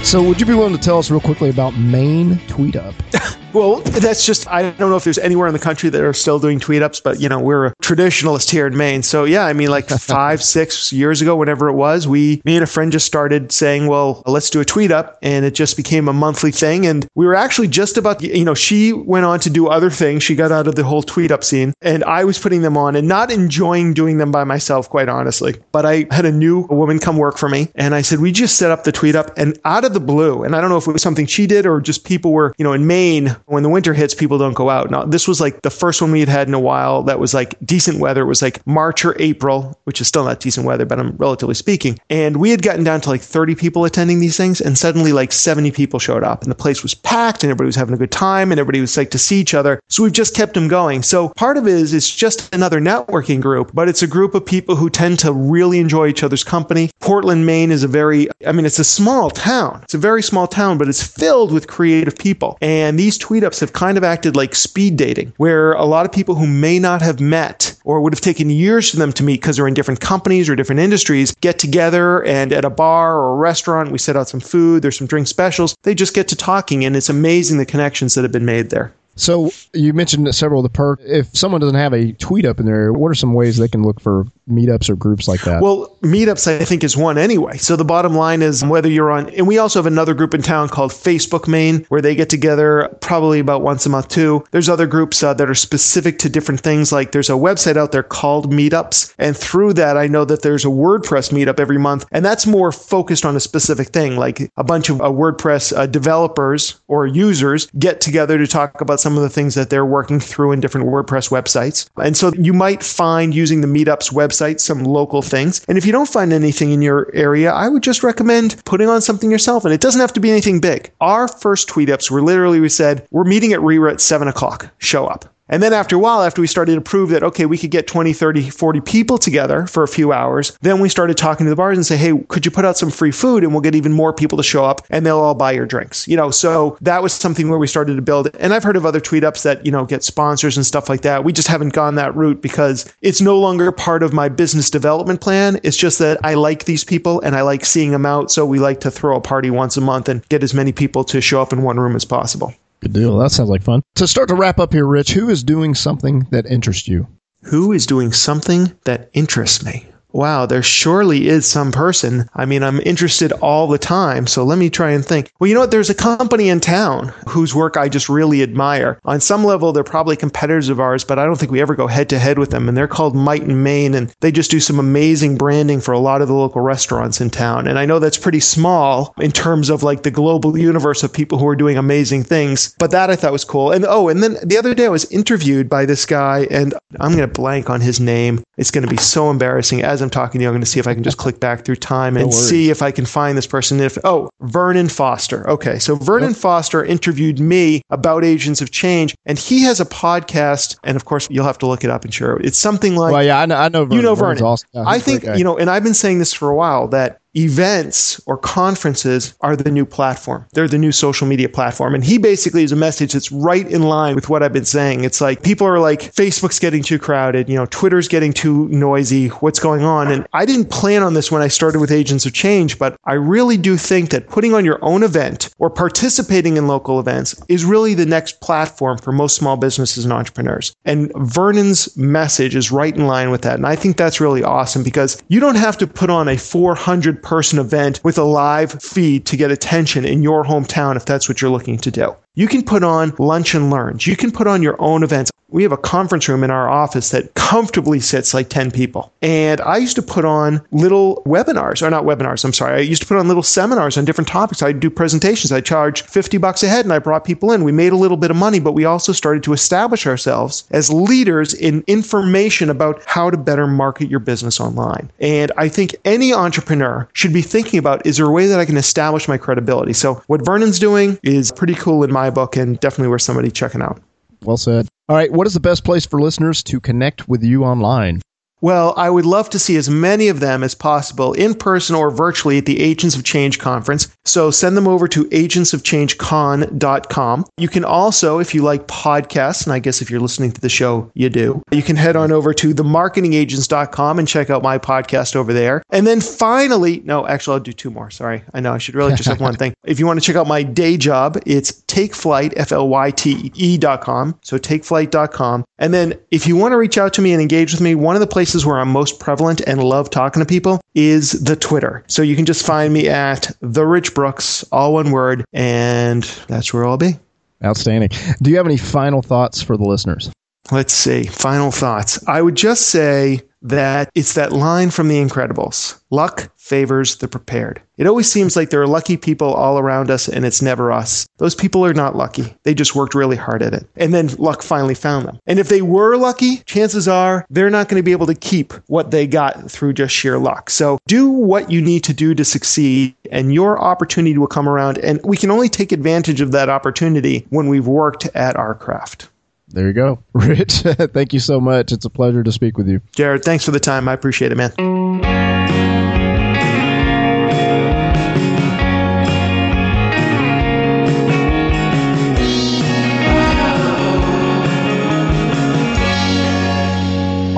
So, 0.03 0.23
would 0.23 0.39
you 0.39 0.45
be 0.45 0.55
willing 0.55 0.73
to 0.73 0.79
tell 0.79 0.97
us 0.97 1.11
real 1.11 1.19
quickly 1.19 1.49
about 1.49 1.77
Maine 1.77 2.39
Tweet 2.47 2.75
Up? 2.75 2.95
Well, 3.51 3.77
that's 3.81 4.27
just, 4.27 4.47
I 4.47 4.69
don't 4.69 4.91
know 4.91 4.95
if 4.95 5.03
there's 5.03 5.17
anywhere 5.17 5.47
in 5.47 5.53
the 5.53 5.59
country 5.59 5.89
that 5.89 6.01
are 6.03 6.13
still 6.13 6.37
doing 6.37 6.59
tweet 6.59 6.83
ups, 6.83 6.99
but, 6.99 7.19
you 7.19 7.27
know, 7.27 7.39
we're 7.39 7.67
a 7.67 7.75
traditionalist 7.77 8.51
here 8.51 8.67
in 8.67 8.77
Maine. 8.77 9.01
So, 9.01 9.23
yeah, 9.23 9.45
I 9.45 9.53
mean, 9.53 9.69
like 9.69 9.89
five, 9.99 10.43
six 10.43 10.93
years 10.93 11.21
ago, 11.21 11.35
whenever 11.35 11.67
it 11.67 11.73
was, 11.73 12.07
we, 12.07 12.43
me 12.45 12.55
and 12.55 12.63
a 12.63 12.67
friend 12.67 12.91
just 12.91 13.07
started 13.07 13.51
saying, 13.51 13.87
well, 13.87 14.21
let's 14.27 14.51
do 14.51 14.59
a 14.59 14.65
tweet 14.65 14.91
up. 14.91 15.17
And 15.23 15.45
it 15.45 15.55
just 15.55 15.77
became 15.77 16.07
a 16.07 16.13
monthly 16.13 16.51
thing. 16.51 16.85
And 16.85 17.07
we 17.15 17.25
were 17.25 17.35
actually 17.35 17.69
just 17.69 17.97
about, 17.97 18.21
you 18.21 18.45
know, 18.45 18.53
she 18.53 18.93
went 18.93 19.25
on 19.25 19.39
to 19.39 19.49
do 19.49 19.67
other 19.67 19.89
things. 19.89 20.21
She 20.21 20.35
got 20.35 20.51
out 20.51 20.67
of 20.67 20.75
the 20.75 20.83
whole 20.83 21.01
tweet 21.01 21.31
up 21.31 21.43
scene. 21.43 21.73
And 21.81 22.03
I 22.03 22.25
was 22.25 22.37
putting 22.37 22.61
them 22.61 22.77
on 22.77 22.95
and 22.95 23.07
not 23.07 23.31
enjoying 23.31 23.95
doing 23.95 24.17
them 24.19 24.31
by 24.31 24.43
myself, 24.43 24.87
quite 24.87 25.09
honestly. 25.09 25.55
But 25.71 25.87
I 25.87 26.05
had 26.11 26.25
a 26.25 26.31
new 26.31 26.67
woman 26.69 26.99
come 26.99 27.17
work 27.17 27.37
for 27.37 27.49
me. 27.49 27.69
And 27.73 27.95
I 27.95 28.03
said, 28.03 28.19
we 28.19 28.31
just 28.31 28.57
set 28.57 28.69
up 28.69 28.83
the 28.83 28.91
tweet 28.91 29.15
up. 29.15 29.31
And 29.37 29.57
out 29.65 29.85
of 29.85 29.93
the 29.93 29.99
blue, 29.99 30.43
and 30.43 30.55
I 30.55 30.61
don't 30.61 30.69
know 30.69 30.77
if 30.77 30.85
it 30.85 30.91
was 30.91 31.01
something 31.01 31.25
she 31.25 31.47
did 31.47 31.65
or 31.65 31.81
just 31.81 32.05
people 32.05 32.31
were, 32.31 32.53
you 32.59 32.63
know, 32.63 32.73
in 32.73 32.85
Maine, 32.85 33.35
when 33.45 33.63
the 33.63 33.69
winter 33.69 33.93
hits, 33.93 34.13
people 34.13 34.37
don't 34.37 34.53
go 34.53 34.69
out. 34.69 34.89
Now, 34.91 35.05
this 35.05 35.27
was 35.27 35.41
like 35.41 35.61
the 35.61 35.69
first 35.69 36.01
one 36.01 36.11
we 36.11 36.19
had 36.19 36.29
had 36.29 36.47
in 36.47 36.53
a 36.53 36.59
while 36.59 37.03
that 37.03 37.19
was 37.19 37.33
like 37.33 37.55
decent 37.65 37.99
weather. 37.99 38.21
It 38.21 38.27
was 38.27 38.41
like 38.41 38.65
March 38.67 39.05
or 39.05 39.15
April, 39.19 39.77
which 39.83 40.01
is 40.01 40.07
still 40.07 40.23
not 40.23 40.39
decent 40.39 40.65
weather, 40.65 40.85
but 40.85 40.99
I'm 40.99 41.15
relatively 41.17 41.55
speaking. 41.55 41.99
And 42.09 42.37
we 42.37 42.49
had 42.49 42.61
gotten 42.61 42.83
down 42.83 43.01
to 43.01 43.09
like 43.09 43.21
30 43.21 43.55
people 43.55 43.85
attending 43.85 44.19
these 44.19 44.37
things, 44.37 44.61
and 44.61 44.77
suddenly 44.77 45.13
like 45.13 45.31
70 45.31 45.71
people 45.71 45.99
showed 45.99 46.23
up, 46.23 46.43
and 46.43 46.51
the 46.51 46.55
place 46.55 46.83
was 46.83 46.93
packed, 46.93 47.43
and 47.43 47.49
everybody 47.49 47.67
was 47.67 47.75
having 47.75 47.93
a 47.93 47.97
good 47.97 48.11
time, 48.11 48.51
and 48.51 48.59
everybody 48.59 48.81
was 48.81 48.97
like 48.97 49.11
to 49.11 49.17
see 49.17 49.39
each 49.39 49.53
other. 49.53 49.79
So 49.89 50.03
we've 50.03 50.11
just 50.11 50.35
kept 50.35 50.53
them 50.53 50.67
going. 50.67 51.03
So 51.03 51.29
part 51.29 51.57
of 51.57 51.67
it 51.67 51.73
is 51.73 51.93
it's 51.93 52.13
just 52.13 52.53
another 52.53 52.79
networking 52.79 53.41
group, 53.41 53.71
but 53.73 53.89
it's 53.89 54.03
a 54.03 54.07
group 54.07 54.35
of 54.35 54.45
people 54.45 54.75
who 54.75 54.89
tend 54.89 55.19
to 55.19 55.33
really 55.33 55.79
enjoy 55.79 56.07
each 56.07 56.23
other's 56.23 56.43
company. 56.43 56.91
Portland, 56.99 57.45
Maine 57.45 57.71
is 57.71 57.83
a 57.83 57.87
very, 57.87 58.27
I 58.45 58.51
mean, 58.51 58.65
it's 58.65 58.79
a 58.79 58.83
small 58.83 59.29
town. 59.29 59.81
It's 59.83 59.93
a 59.93 59.99
very 59.99 60.21
small 60.21 60.47
town, 60.47 60.77
but 60.77 60.87
it's 60.87 61.03
filled 61.03 61.51
with 61.51 61.67
creative 61.67 62.17
people. 62.17 62.57
And 62.61 62.99
these 62.99 63.17
tweet 63.29 63.43
ups 63.43 63.59
have 63.59 63.73
kind 63.73 63.95
of 63.95 64.03
acted 64.03 64.35
like 64.35 64.55
speed 64.55 64.97
dating, 64.97 65.31
where 65.37 65.73
a 65.73 65.85
lot 65.85 66.03
of 66.03 66.11
people 66.11 66.33
who 66.33 66.47
may 66.47 66.79
not 66.79 66.99
have 66.99 67.19
met 67.19 67.75
or 67.83 68.01
would 68.01 68.11
have 68.11 68.21
taken 68.21 68.49
years 68.49 68.89
for 68.89 68.97
them 68.97 69.13
to 69.13 69.21
meet 69.21 69.39
because 69.39 69.55
they're 69.55 69.67
in 69.67 69.75
different 69.75 69.99
companies 69.99 70.49
or 70.49 70.55
different 70.55 70.81
industries 70.81 71.31
get 71.39 71.59
together 71.59 72.23
and 72.23 72.51
at 72.51 72.65
a 72.65 72.71
bar 72.71 73.19
or 73.19 73.33
a 73.33 73.35
restaurant, 73.35 73.91
we 73.91 73.99
set 73.99 74.17
out 74.17 74.27
some 74.27 74.39
food, 74.39 74.81
there's 74.81 74.97
some 74.97 75.05
drink 75.05 75.27
specials. 75.27 75.75
They 75.83 75.93
just 75.93 76.15
get 76.15 76.27
to 76.29 76.35
talking, 76.35 76.83
and 76.83 76.95
it's 76.95 77.07
amazing 77.07 77.59
the 77.59 77.67
connections 77.67 78.15
that 78.15 78.23
have 78.23 78.31
been 78.31 78.45
made 78.45 78.71
there. 78.71 78.91
So 79.19 79.51
you 79.73 79.93
mentioned 79.93 80.33
several 80.33 80.59
of 80.59 80.71
the 80.71 80.75
perks. 80.75 81.03
If 81.05 81.35
someone 81.35 81.61
doesn't 81.61 81.75
have 81.75 81.93
a 81.93 82.13
tweet 82.13 82.45
up 82.45 82.59
in 82.59 82.65
there, 82.65 82.93
what 82.93 83.09
are 83.09 83.15
some 83.15 83.33
ways 83.33 83.57
they 83.57 83.67
can 83.67 83.83
look 83.83 83.99
for 83.99 84.25
meetups 84.49 84.89
or 84.89 84.95
groups 84.95 85.27
like 85.27 85.41
that? 85.41 85.61
Well, 85.61 85.95
meetups, 86.01 86.47
I 86.47 86.65
think, 86.65 86.83
is 86.83 86.97
one 86.97 87.17
anyway. 87.17 87.57
So 87.57 87.75
the 87.75 87.85
bottom 87.85 88.15
line 88.15 88.41
is 88.41 88.63
whether 88.63 88.89
you're 88.89 89.11
on, 89.11 89.29
and 89.35 89.47
we 89.47 89.57
also 89.57 89.79
have 89.79 89.85
another 89.85 90.13
group 90.13 90.33
in 90.33 90.41
town 90.41 90.69
called 90.69 90.91
Facebook 90.91 91.47
Maine, 91.47 91.85
where 91.89 92.01
they 92.01 92.15
get 92.15 92.29
together 92.29 92.89
probably 93.01 93.39
about 93.39 93.61
once 93.61 93.85
a 93.85 93.89
month 93.89 94.07
too. 94.07 94.43
There's 94.51 94.69
other 94.69 94.87
groups 94.87 95.21
uh, 95.21 95.33
that 95.35 95.49
are 95.49 95.55
specific 95.55 96.17
to 96.19 96.29
different 96.29 96.61
things. 96.61 96.91
Like 96.91 97.11
there's 97.11 97.29
a 97.29 97.33
website 97.33 97.77
out 97.77 97.91
there 97.91 98.03
called 98.03 98.51
Meetups. 98.51 99.13
And 99.19 99.37
through 99.37 99.73
that, 99.73 99.97
I 99.97 100.07
know 100.07 100.25
that 100.25 100.41
there's 100.41 100.65
a 100.65 100.69
WordPress 100.69 101.31
meetup 101.31 101.59
every 101.59 101.77
month. 101.77 102.05
And 102.11 102.25
that's 102.25 102.47
more 102.47 102.71
focused 102.71 103.25
on 103.25 103.35
a 103.35 103.39
specific 103.39 103.89
thing. 103.89 104.15
Like 104.15 104.51
a 104.57 104.63
bunch 104.63 104.89
of 104.89 105.01
uh, 105.01 105.05
WordPress 105.05 105.75
uh, 105.77 105.85
developers 105.85 106.79
or 106.87 107.05
users 107.05 107.67
get 107.77 108.01
together 108.01 108.37
to 108.37 108.47
talk 108.47 108.81
about 108.81 108.99
some 108.99 109.08
of 109.17 109.23
the 109.23 109.29
things 109.29 109.55
that 109.55 109.69
they're 109.69 109.85
working 109.85 110.19
through 110.19 110.51
in 110.51 110.59
different 110.59 110.87
WordPress 110.87 111.29
websites. 111.29 111.89
And 112.03 112.15
so 112.15 112.33
you 112.33 112.53
might 112.53 112.83
find 112.83 113.33
using 113.33 113.61
the 113.61 113.67
Meetups 113.67 114.13
website 114.13 114.59
some 114.59 114.83
local 114.83 115.21
things. 115.21 115.63
And 115.67 115.77
if 115.77 115.85
you 115.85 115.91
don't 115.91 116.09
find 116.09 116.33
anything 116.33 116.71
in 116.71 116.81
your 116.81 117.09
area, 117.13 117.51
I 117.51 117.69
would 117.69 117.83
just 117.83 118.03
recommend 118.03 118.63
putting 118.65 118.89
on 118.89 119.01
something 119.01 119.31
yourself. 119.31 119.65
And 119.65 119.73
it 119.73 119.81
doesn't 119.81 120.01
have 120.01 120.13
to 120.13 120.19
be 120.19 120.31
anything 120.31 120.59
big. 120.59 120.91
Our 121.01 121.27
first 121.27 121.67
tweet 121.67 121.89
ups 121.89 122.11
were 122.11 122.21
literally 122.21 122.59
we 122.59 122.69
said, 122.69 123.07
we're 123.11 123.23
meeting 123.23 123.53
at 123.53 123.59
RiRa 123.59 123.93
at 123.93 124.01
seven 124.01 124.27
o'clock. 124.27 124.71
Show 124.79 125.07
up. 125.07 125.25
And 125.49 125.63
then 125.63 125.73
after 125.73 125.95
a 125.95 125.99
while, 125.99 126.21
after 126.21 126.41
we 126.41 126.47
started 126.47 126.75
to 126.75 126.81
prove 126.81 127.09
that, 127.09 127.23
okay, 127.23 127.45
we 127.45 127.57
could 127.57 127.71
get 127.71 127.87
20, 127.87 128.13
30, 128.13 128.49
40 128.49 128.81
people 128.81 129.17
together 129.17 129.65
for 129.67 129.83
a 129.83 129.87
few 129.87 130.13
hours, 130.13 130.57
then 130.61 130.79
we 130.79 130.89
started 130.89 131.17
talking 131.17 131.45
to 131.45 131.49
the 131.49 131.55
bars 131.55 131.77
and 131.77 131.85
say, 131.85 131.97
hey, 131.97 132.13
could 132.27 132.45
you 132.45 132.51
put 132.51 132.65
out 132.65 132.77
some 132.77 132.91
free 132.91 133.11
food 133.11 133.43
and 133.43 133.51
we'll 133.51 133.61
get 133.61 133.75
even 133.75 133.91
more 133.91 134.13
people 134.13 134.37
to 134.37 134.43
show 134.43 134.63
up 134.63 134.85
and 134.89 135.05
they'll 135.05 135.19
all 135.19 135.33
buy 135.33 135.51
your 135.51 135.65
drinks. 135.65 136.07
You 136.07 136.15
know, 136.15 136.31
so 136.31 136.77
that 136.81 137.01
was 137.01 137.13
something 137.13 137.49
where 137.49 137.59
we 137.59 137.67
started 137.67 137.95
to 137.95 138.01
build. 138.01 138.29
And 138.39 138.53
I've 138.53 138.63
heard 138.63 138.77
of 138.77 138.85
other 138.85 138.99
tweet 138.99 139.23
ups 139.23 139.43
that, 139.43 139.65
you 139.65 139.71
know, 139.71 139.85
get 139.85 140.03
sponsors 140.03 140.55
and 140.55 140.65
stuff 140.65 140.87
like 140.89 141.01
that. 141.01 141.23
We 141.23 141.33
just 141.33 141.47
haven't 141.47 141.73
gone 141.73 141.95
that 141.95 142.15
route 142.15 142.41
because 142.41 142.91
it's 143.01 143.21
no 143.21 143.39
longer 143.39 143.71
part 143.71 144.03
of 144.03 144.13
my 144.13 144.29
business 144.29 144.69
development 144.69 145.21
plan. 145.21 145.59
It's 145.63 145.77
just 145.77 145.99
that 145.99 146.19
I 146.23 146.35
like 146.35 146.65
these 146.65 146.83
people 146.83 147.21
and 147.21 147.35
I 147.35 147.41
like 147.41 147.65
seeing 147.65 147.91
them 147.91 148.05
out. 148.05 148.31
So 148.31 148.45
we 148.45 148.59
like 148.59 148.79
to 148.81 148.91
throw 148.91 149.15
a 149.15 149.21
party 149.21 149.49
once 149.49 149.77
a 149.77 149.81
month 149.81 150.09
and 150.09 150.27
get 150.29 150.43
as 150.43 150.53
many 150.53 150.71
people 150.71 151.03
to 151.05 151.21
show 151.21 151.41
up 151.41 151.53
in 151.53 151.63
one 151.63 151.79
room 151.79 151.95
as 151.95 152.05
possible. 152.05 152.53
Good 152.81 152.93
deal. 152.93 153.17
That 153.17 153.31
sounds 153.31 153.49
like 153.49 153.63
fun. 153.63 153.81
To 153.95 154.07
start 154.07 154.29
to 154.29 154.35
wrap 154.35 154.59
up 154.59 154.73
here, 154.73 154.85
Rich, 154.85 155.11
who 155.11 155.29
is 155.29 155.43
doing 155.43 155.75
something 155.75 156.27
that 156.31 156.45
interests 156.45 156.87
you? 156.87 157.07
Who 157.43 157.71
is 157.71 157.85
doing 157.85 158.11
something 158.11 158.73
that 158.85 159.09
interests 159.13 159.63
me? 159.63 159.85
Wow, 160.11 160.45
there 160.45 160.63
surely 160.63 161.27
is 161.27 161.45
some 161.45 161.71
person. 161.71 162.29
I 162.33 162.45
mean, 162.45 162.63
I'm 162.63 162.79
interested 162.81 163.31
all 163.33 163.67
the 163.67 163.77
time. 163.77 164.27
So 164.27 164.43
let 164.43 164.57
me 164.57 164.69
try 164.69 164.91
and 164.91 165.05
think. 165.05 165.31
Well, 165.39 165.47
you 165.47 165.53
know 165.53 165.61
what? 165.61 165.71
There's 165.71 165.89
a 165.89 165.95
company 165.95 166.49
in 166.49 166.59
town 166.59 167.13
whose 167.27 167.53
work 167.55 167.77
I 167.77 167.89
just 167.89 168.09
really 168.09 168.41
admire. 168.41 168.99
On 169.05 169.19
some 169.19 169.43
level, 169.43 169.71
they're 169.71 169.83
probably 169.83 170.15
competitors 170.15 170.69
of 170.69 170.79
ours, 170.79 171.03
but 171.03 171.19
I 171.19 171.25
don't 171.25 171.37
think 171.37 171.51
we 171.51 171.61
ever 171.61 171.75
go 171.75 171.87
head 171.87 172.09
to 172.09 172.19
head 172.19 172.39
with 172.39 172.49
them. 172.51 172.67
And 172.67 172.77
they're 172.77 172.87
called 172.87 173.15
Might 173.15 173.43
and 173.43 173.63
Main, 173.63 173.93
and 173.93 174.13
they 174.21 174.31
just 174.31 174.51
do 174.51 174.59
some 174.59 174.79
amazing 174.79 175.37
branding 175.37 175.81
for 175.81 175.91
a 175.93 175.99
lot 175.99 176.21
of 176.21 176.27
the 176.27 176.33
local 176.33 176.61
restaurants 176.61 177.21
in 177.21 177.29
town. 177.29 177.67
And 177.67 177.77
I 177.77 177.85
know 177.85 177.99
that's 177.99 178.17
pretty 178.17 178.39
small 178.39 179.13
in 179.17 179.31
terms 179.31 179.69
of 179.69 179.83
like 179.83 180.03
the 180.03 180.11
global 180.11 180.57
universe 180.57 181.03
of 181.03 181.13
people 181.13 181.37
who 181.37 181.47
are 181.47 181.55
doing 181.55 181.77
amazing 181.77 182.23
things, 182.23 182.75
but 182.79 182.91
that 182.91 183.09
I 183.09 183.15
thought 183.15 183.31
was 183.31 183.45
cool. 183.45 183.71
And 183.71 183.85
oh, 183.87 184.09
and 184.09 184.23
then 184.23 184.37
the 184.43 184.57
other 184.57 184.73
day 184.73 184.85
I 184.85 184.89
was 184.89 185.09
interviewed 185.11 185.69
by 185.69 185.85
this 185.85 186.05
guy, 186.05 186.47
and 186.49 186.73
I'm 186.99 187.15
going 187.15 187.27
to 187.27 187.33
blank 187.33 187.69
on 187.69 187.81
his 187.81 187.99
name. 187.99 188.43
It's 188.57 188.71
going 188.71 188.85
to 188.85 188.89
be 188.89 188.97
so 188.97 189.29
embarrassing. 189.29 189.83
As 189.83 189.98
I'm 190.01 190.09
talking 190.09 190.39
to 190.39 190.43
you, 190.43 190.47
I'm 190.49 190.53
going 190.53 190.61
to 190.61 190.67
see 190.67 190.79
if 190.79 190.87
I 190.87 190.93
can 190.93 191.03
just 191.03 191.17
click 191.17 191.39
back 191.39 191.65
through 191.65 191.77
time 191.77 192.17
and 192.17 192.33
see 192.33 192.69
if 192.69 192.81
I 192.81 192.91
can 192.91 193.05
find 193.05 193.37
this 193.37 193.47
person. 193.47 193.79
If 193.79 193.97
oh, 194.03 194.29
Vernon 194.41 194.89
Foster. 194.89 195.49
Okay, 195.49 195.79
so 195.79 195.95
Vernon 195.95 196.29
yep. 196.29 196.37
Foster 196.37 196.83
interviewed 196.83 197.39
me 197.39 197.81
about 197.89 198.23
Agents 198.23 198.61
of 198.61 198.71
Change, 198.71 199.15
and 199.25 199.37
he 199.37 199.63
has 199.63 199.79
a 199.79 199.85
podcast. 199.85 200.77
And 200.83 200.95
of 200.95 201.05
course, 201.05 201.27
you'll 201.29 201.45
have 201.45 201.57
to 201.59 201.67
look 201.67 201.83
it 201.83 201.89
up 201.89 202.03
and 202.03 202.13
share 202.13 202.35
it. 202.37 202.45
It's 202.45 202.57
something 202.57 202.95
like. 202.95 203.13
Well, 203.13 203.23
yeah, 203.23 203.39
I 203.39 203.45
know. 203.45 203.55
I 203.55 203.69
know 203.69 203.85
Vernon. 203.85 203.97
You 203.97 204.01
know 204.01 204.15
Vernon. 204.15 204.43
Awesome. 204.43 204.69
Yeah, 204.73 204.83
I 204.85 204.99
think 204.99 205.23
you 205.37 205.43
know, 205.43 205.57
and 205.57 205.69
I've 205.69 205.83
been 205.83 205.93
saying 205.93 206.19
this 206.19 206.33
for 206.33 206.49
a 206.49 206.55
while 206.55 206.87
that 206.89 207.18
events 207.35 208.19
or 208.25 208.37
conferences 208.37 209.35
are 209.41 209.55
the 209.55 209.71
new 209.71 209.85
platform. 209.85 210.45
They're 210.53 210.67
the 210.67 210.77
new 210.77 210.91
social 210.91 211.27
media 211.27 211.49
platform. 211.49 211.93
And 211.93 212.03
he 212.03 212.17
basically 212.17 212.63
is 212.63 212.71
a 212.71 212.75
message 212.75 213.13
that's 213.13 213.31
right 213.31 213.67
in 213.67 213.83
line 213.83 214.15
with 214.15 214.29
what 214.29 214.43
I've 214.43 214.53
been 214.53 214.65
saying. 214.65 215.03
It's 215.03 215.21
like 215.21 215.43
people 215.43 215.67
are 215.67 215.79
like, 215.79 216.13
Facebook's 216.13 216.59
getting 216.59 216.81
too 216.83 216.99
crowded, 216.99 217.49
you 217.49 217.55
know, 217.55 217.67
Twitter's 217.67 218.07
getting 218.07 218.33
too 218.33 218.67
noisy. 218.69 219.27
What's 219.27 219.59
going 219.59 219.83
on? 219.83 220.11
And 220.11 220.27
I 220.33 220.45
didn't 220.45 220.69
plan 220.69 221.03
on 221.03 221.13
this 221.13 221.31
when 221.31 221.41
I 221.41 221.47
started 221.47 221.79
with 221.79 221.91
Agents 221.91 222.25
of 222.25 222.33
Change, 222.33 222.79
but 222.79 222.97
I 223.05 223.13
really 223.13 223.57
do 223.57 223.77
think 223.77 224.09
that 224.09 224.27
putting 224.27 224.53
on 224.53 224.65
your 224.65 224.83
own 224.83 225.03
event 225.03 225.53
or 225.59 225.69
participating 225.69 226.57
in 226.57 226.67
local 226.67 226.99
events 226.99 227.39
is 227.47 227.65
really 227.65 227.93
the 227.93 228.05
next 228.05 228.41
platform 228.41 228.97
for 228.97 229.11
most 229.11 229.35
small 229.35 229.57
businesses 229.57 230.03
and 230.03 230.13
entrepreneurs. 230.13 230.75
And 230.85 231.11
Vernon's 231.15 231.95
message 231.95 232.55
is 232.55 232.71
right 232.71 232.95
in 232.95 233.07
line 233.07 233.29
with 233.29 233.43
that. 233.43 233.55
And 233.55 233.67
I 233.67 233.75
think 233.75 233.97
that's 233.97 234.19
really 234.19 234.43
awesome 234.43 234.83
because 234.83 235.21
you 235.27 235.39
don't 235.39 235.55
have 235.55 235.77
to 235.77 235.87
put 235.87 236.09
on 236.09 236.27
a 236.27 236.37
400 236.37 237.18
person 237.19 237.59
event 237.59 237.99
with 238.03 238.17
a 238.17 238.23
live 238.23 238.81
feed 238.81 239.25
to 239.27 239.37
get 239.37 239.51
attention 239.51 240.05
in 240.05 240.23
your 240.23 240.43
hometown 240.43 240.95
if 240.95 241.05
that's 241.05 241.29
what 241.29 241.41
you're 241.41 241.51
looking 241.51 241.77
to 241.77 241.91
do. 241.91 242.15
You 242.35 242.47
can 242.47 242.63
put 242.63 242.83
on 242.83 243.13
lunch 243.17 243.55
and 243.55 243.69
learns. 243.71 244.05
You 244.05 244.15
can 244.15 244.31
put 244.31 244.47
on 244.47 244.61
your 244.61 244.79
own 244.79 245.03
events. 245.03 245.31
We 245.51 245.63
have 245.63 245.71
a 245.71 245.77
conference 245.77 246.29
room 246.29 246.43
in 246.43 246.51
our 246.51 246.69
office 246.69 247.09
that 247.09 247.33
comfortably 247.33 247.99
sits 247.99 248.35
like 248.35 248.49
10 248.49 248.69
people. 248.69 249.11
And 249.23 249.59
I 249.61 249.77
used 249.77 249.95
to 249.95 250.03
put 250.03 250.23
on 250.23 250.61
little 250.69 251.23
webinars, 251.25 251.81
or 251.81 251.89
not 251.89 252.03
webinars, 252.03 252.45
I'm 252.45 252.53
sorry. 252.53 252.75
I 252.75 252.81
used 252.81 253.01
to 253.01 253.07
put 253.07 253.17
on 253.17 253.27
little 253.27 253.41
seminars 253.41 253.97
on 253.97 254.05
different 254.05 254.27
topics. 254.27 254.61
I'd 254.61 254.79
do 254.79 254.91
presentations. 254.91 255.51
I'd 255.51 255.65
charge 255.65 256.03
50 256.03 256.37
bucks 256.37 256.61
a 256.61 256.67
head 256.67 256.85
and 256.85 256.93
I 256.93 256.99
brought 256.99 257.25
people 257.25 257.51
in. 257.51 257.63
We 257.63 257.71
made 257.71 257.91
a 257.91 257.97
little 257.97 258.15
bit 258.15 258.29
of 258.29 258.37
money, 258.37 258.59
but 258.59 258.73
we 258.73 258.85
also 258.85 259.11
started 259.11 259.41
to 259.43 259.53
establish 259.53 260.05
ourselves 260.05 260.65
as 260.69 260.91
leaders 260.91 261.55
in 261.55 261.83
information 261.87 262.69
about 262.69 263.01
how 263.07 263.31
to 263.31 263.37
better 263.37 263.65
market 263.65 264.07
your 264.07 264.19
business 264.19 264.59
online. 264.59 265.11
And 265.19 265.51
I 265.57 265.67
think 265.67 265.95
any 266.05 266.31
entrepreneur 266.31 267.09
should 267.13 267.33
be 267.33 267.41
thinking 267.41 267.79
about 267.79 268.05
is 268.05 268.17
there 268.17 268.27
a 268.27 268.31
way 268.31 268.45
that 268.45 268.59
I 268.59 268.65
can 268.65 268.77
establish 268.77 269.27
my 269.27 269.37
credibility? 269.37 269.93
So 269.93 270.21
what 270.27 270.45
Vernon's 270.45 270.77
doing 270.77 271.17
is 271.23 271.51
pretty 271.51 271.73
cool 271.73 272.03
in 272.03 272.13
my 272.13 272.28
my 272.29 272.33
book 272.33 272.55
and 272.55 272.79
definitely 272.79 273.09
worth 273.09 273.21
somebody 273.21 273.51
checking 273.51 273.81
out. 273.81 274.01
Well 274.43 274.57
said. 274.57 274.87
All 275.07 275.15
right. 275.15 275.31
What 275.31 275.47
is 275.47 275.53
the 275.53 275.59
best 275.59 275.83
place 275.83 276.05
for 276.05 276.21
listeners 276.21 276.63
to 276.63 276.79
connect 276.79 277.27
with 277.27 277.43
you 277.43 277.63
online? 277.63 278.21
Well, 278.61 278.93
I 278.97 279.09
would 279.09 279.25
love 279.25 279.49
to 279.51 279.59
see 279.59 279.77
as 279.77 279.89
many 279.89 280.27
of 280.27 280.41
them 280.41 280.63
as 280.63 280.75
possible 280.75 281.31
in 281.33 281.53
person 281.53 281.95
or 281.95 282.11
virtually 282.11 282.57
at 282.57 282.65
the 282.65 282.81
Agents 282.81 283.15
of 283.15 283.23
Change 283.23 283.57
conference. 283.57 284.09
So 284.25 284.51
send 284.51 284.75
them 284.75 284.85
over 284.87 285.07
to 285.07 285.23
agentsofchangecon.com. 285.25 287.45
You 287.57 287.69
can 287.69 287.85
also, 287.85 288.39
if 288.39 288.53
you 288.53 288.61
like 288.63 288.85
podcasts, 288.87 289.65
and 289.65 289.71
I 289.71 289.79
guess 289.79 290.01
if 290.01 290.11
you're 290.11 290.19
listening 290.19 290.51
to 290.51 290.59
the 290.59 290.67
show, 290.67 291.09
you 291.13 291.29
do, 291.29 291.63
you 291.71 291.81
can 291.81 291.95
head 291.95 292.17
on 292.17 292.33
over 292.33 292.53
to 292.53 292.73
themarketingagents.com 292.73 294.19
and 294.19 294.27
check 294.27 294.49
out 294.49 294.61
my 294.61 294.77
podcast 294.77 295.37
over 295.37 295.53
there. 295.53 295.81
And 295.89 296.05
then 296.05 296.19
finally, 296.19 297.01
no, 297.05 297.25
actually, 297.27 297.53
I'll 297.53 297.61
do 297.61 297.71
two 297.71 297.89
more. 297.89 298.11
Sorry. 298.11 298.43
I 298.53 298.59
know 298.59 298.73
I 298.73 298.77
should 298.77 298.95
really 298.95 299.15
just 299.15 299.29
have 299.29 299.39
one 299.39 299.55
thing. 299.59 299.73
If 299.85 299.99
you 299.99 300.05
want 300.05 300.19
to 300.19 300.25
check 300.25 300.35
out 300.35 300.47
my 300.47 300.63
day 300.63 300.97
job, 300.97 301.41
it's 301.45 301.71
takeflyte, 301.83 302.51
F 302.57 302.73
L 302.73 302.89
Y 302.89 303.11
T 303.11 303.53
E.com. 303.55 304.37
So 304.41 304.57
takeflyte.com. 304.57 305.63
And 305.77 305.93
then 305.93 306.15
if 306.29 306.45
you 306.45 306.57
want 306.57 306.73
to 306.73 306.77
reach 306.77 306.97
out 306.97 307.13
to 307.13 307.21
me 307.21 307.31
and 307.31 307.41
engage 307.41 307.71
with 307.71 307.79
me, 307.79 307.95
one 307.95 308.15
of 308.15 308.19
the 308.19 308.27
places 308.27 308.48
places 308.49 308.65
where 308.65 308.79
I'm 308.79 308.89
most 308.89 309.19
prevalent 309.19 309.61
and 309.67 309.83
love 309.83 310.09
talking 310.09 310.39
to 310.39 310.45
people 310.45 310.81
is 310.95 311.33
the 311.33 311.55
Twitter. 311.55 312.03
So 312.07 312.23
you 312.23 312.35
can 312.35 312.47
just 312.47 312.65
find 312.65 312.91
me 312.91 313.07
at 313.07 313.55
the 313.59 313.85
Rich 313.85 314.15
Brooks, 314.15 314.65
all 314.71 314.95
one 314.95 315.11
word, 315.11 315.45
and 315.53 316.23
that's 316.47 316.73
where 316.73 316.83
I'll 316.83 316.97
be. 316.97 317.19
Outstanding. 317.63 318.09
Do 318.41 318.49
you 318.49 318.57
have 318.57 318.65
any 318.65 318.77
final 318.77 319.21
thoughts 319.21 319.61
for 319.61 319.77
the 319.77 319.83
listeners? 319.83 320.31
Let's 320.71 320.93
see. 320.93 321.25
Final 321.25 321.69
thoughts. 321.69 322.27
I 322.27 322.41
would 322.41 322.55
just 322.55 322.87
say 322.87 323.43
that 323.61 324.09
it's 324.15 324.33
that 324.33 324.51
line 324.51 324.89
from 324.89 325.07
The 325.07 325.23
Incredibles 325.23 325.99
luck 326.11 326.51
favors 326.57 327.17
the 327.17 327.27
prepared. 327.27 327.81
It 327.97 328.07
always 328.07 328.31
seems 328.31 328.55
like 328.55 328.69
there 328.69 328.81
are 328.81 328.87
lucky 328.87 329.17
people 329.17 329.53
all 329.53 329.77
around 329.77 330.09
us 330.09 330.27
and 330.27 330.45
it's 330.45 330.61
never 330.61 330.91
us. 330.91 331.27
Those 331.37 331.55
people 331.55 331.85
are 331.85 331.93
not 331.93 332.15
lucky. 332.15 332.55
They 332.63 332.73
just 332.73 332.95
worked 332.95 333.13
really 333.13 333.35
hard 333.35 333.61
at 333.61 333.73
it. 333.73 333.87
And 333.95 334.13
then 334.13 334.27
luck 334.37 334.61
finally 334.61 334.95
found 334.95 335.27
them. 335.27 335.39
And 335.45 335.59
if 335.59 335.69
they 335.69 335.81
were 335.81 336.15
lucky, 336.17 336.57
chances 336.65 337.07
are 337.07 337.45
they're 337.49 337.69
not 337.69 337.89
going 337.89 337.99
to 337.99 338.05
be 338.05 338.11
able 338.11 338.27
to 338.27 338.35
keep 338.35 338.73
what 338.87 339.11
they 339.11 339.27
got 339.27 339.69
through 339.69 339.93
just 339.93 340.15
sheer 340.15 340.37
luck. 340.37 340.69
So 340.69 340.99
do 341.07 341.29
what 341.29 341.71
you 341.71 341.81
need 341.81 342.03
to 342.05 342.13
do 342.13 342.33
to 342.35 342.45
succeed 342.45 343.15
and 343.31 343.53
your 343.53 343.79
opportunity 343.79 344.37
will 344.37 344.47
come 344.47 344.69
around. 344.69 344.97
And 344.99 345.19
we 345.23 345.37
can 345.37 345.51
only 345.51 345.69
take 345.69 345.91
advantage 345.91 346.41
of 346.41 346.51
that 346.51 346.69
opportunity 346.69 347.45
when 347.49 347.67
we've 347.67 347.87
worked 347.87 348.25
at 348.35 348.55
our 348.55 348.75
craft. 348.75 349.29
There 349.71 349.87
you 349.87 349.93
go. 349.93 350.23
Rich, 350.33 350.73
thank 351.13 351.33
you 351.33 351.39
so 351.39 351.59
much. 351.59 351.91
It's 351.91 352.05
a 352.05 352.09
pleasure 352.09 352.43
to 352.43 352.51
speak 352.51 352.77
with 352.77 352.87
you. 352.87 353.01
Jared, 353.13 353.43
thanks 353.43 353.65
for 353.65 353.71
the 353.71 353.79
time. 353.79 354.07
I 354.07 354.13
appreciate 354.13 354.51
it, 354.51 354.55
man. 354.55 354.71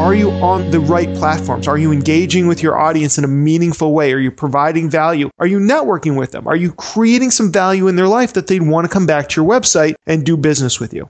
Are 0.01 0.15
you 0.15 0.31
on 0.31 0.71
the 0.71 0.79
right 0.79 1.13
platforms? 1.15 1.67
Are 1.67 1.77
you 1.77 1.91
engaging 1.91 2.47
with 2.47 2.61
your 2.61 2.77
audience 2.77 3.17
in 3.17 3.23
a 3.23 3.27
meaningful 3.27 3.93
way? 3.93 4.11
Are 4.11 4.19
you 4.19 4.31
providing 4.31 4.89
value? 4.89 5.29
Are 5.39 5.47
you 5.47 5.59
networking 5.59 6.17
with 6.17 6.31
them? 6.31 6.47
Are 6.47 6.55
you 6.55 6.73
creating 6.73 7.31
some 7.31 7.51
value 7.51 7.87
in 7.87 7.95
their 7.95 8.07
life 8.07 8.33
that 8.33 8.47
they'd 8.47 8.63
want 8.63 8.85
to 8.85 8.91
come 8.91 9.05
back 9.05 9.29
to 9.29 9.41
your 9.41 9.49
website 9.49 9.93
and 10.07 10.25
do 10.25 10.35
business 10.35 10.79
with 10.79 10.93
you? 10.93 11.07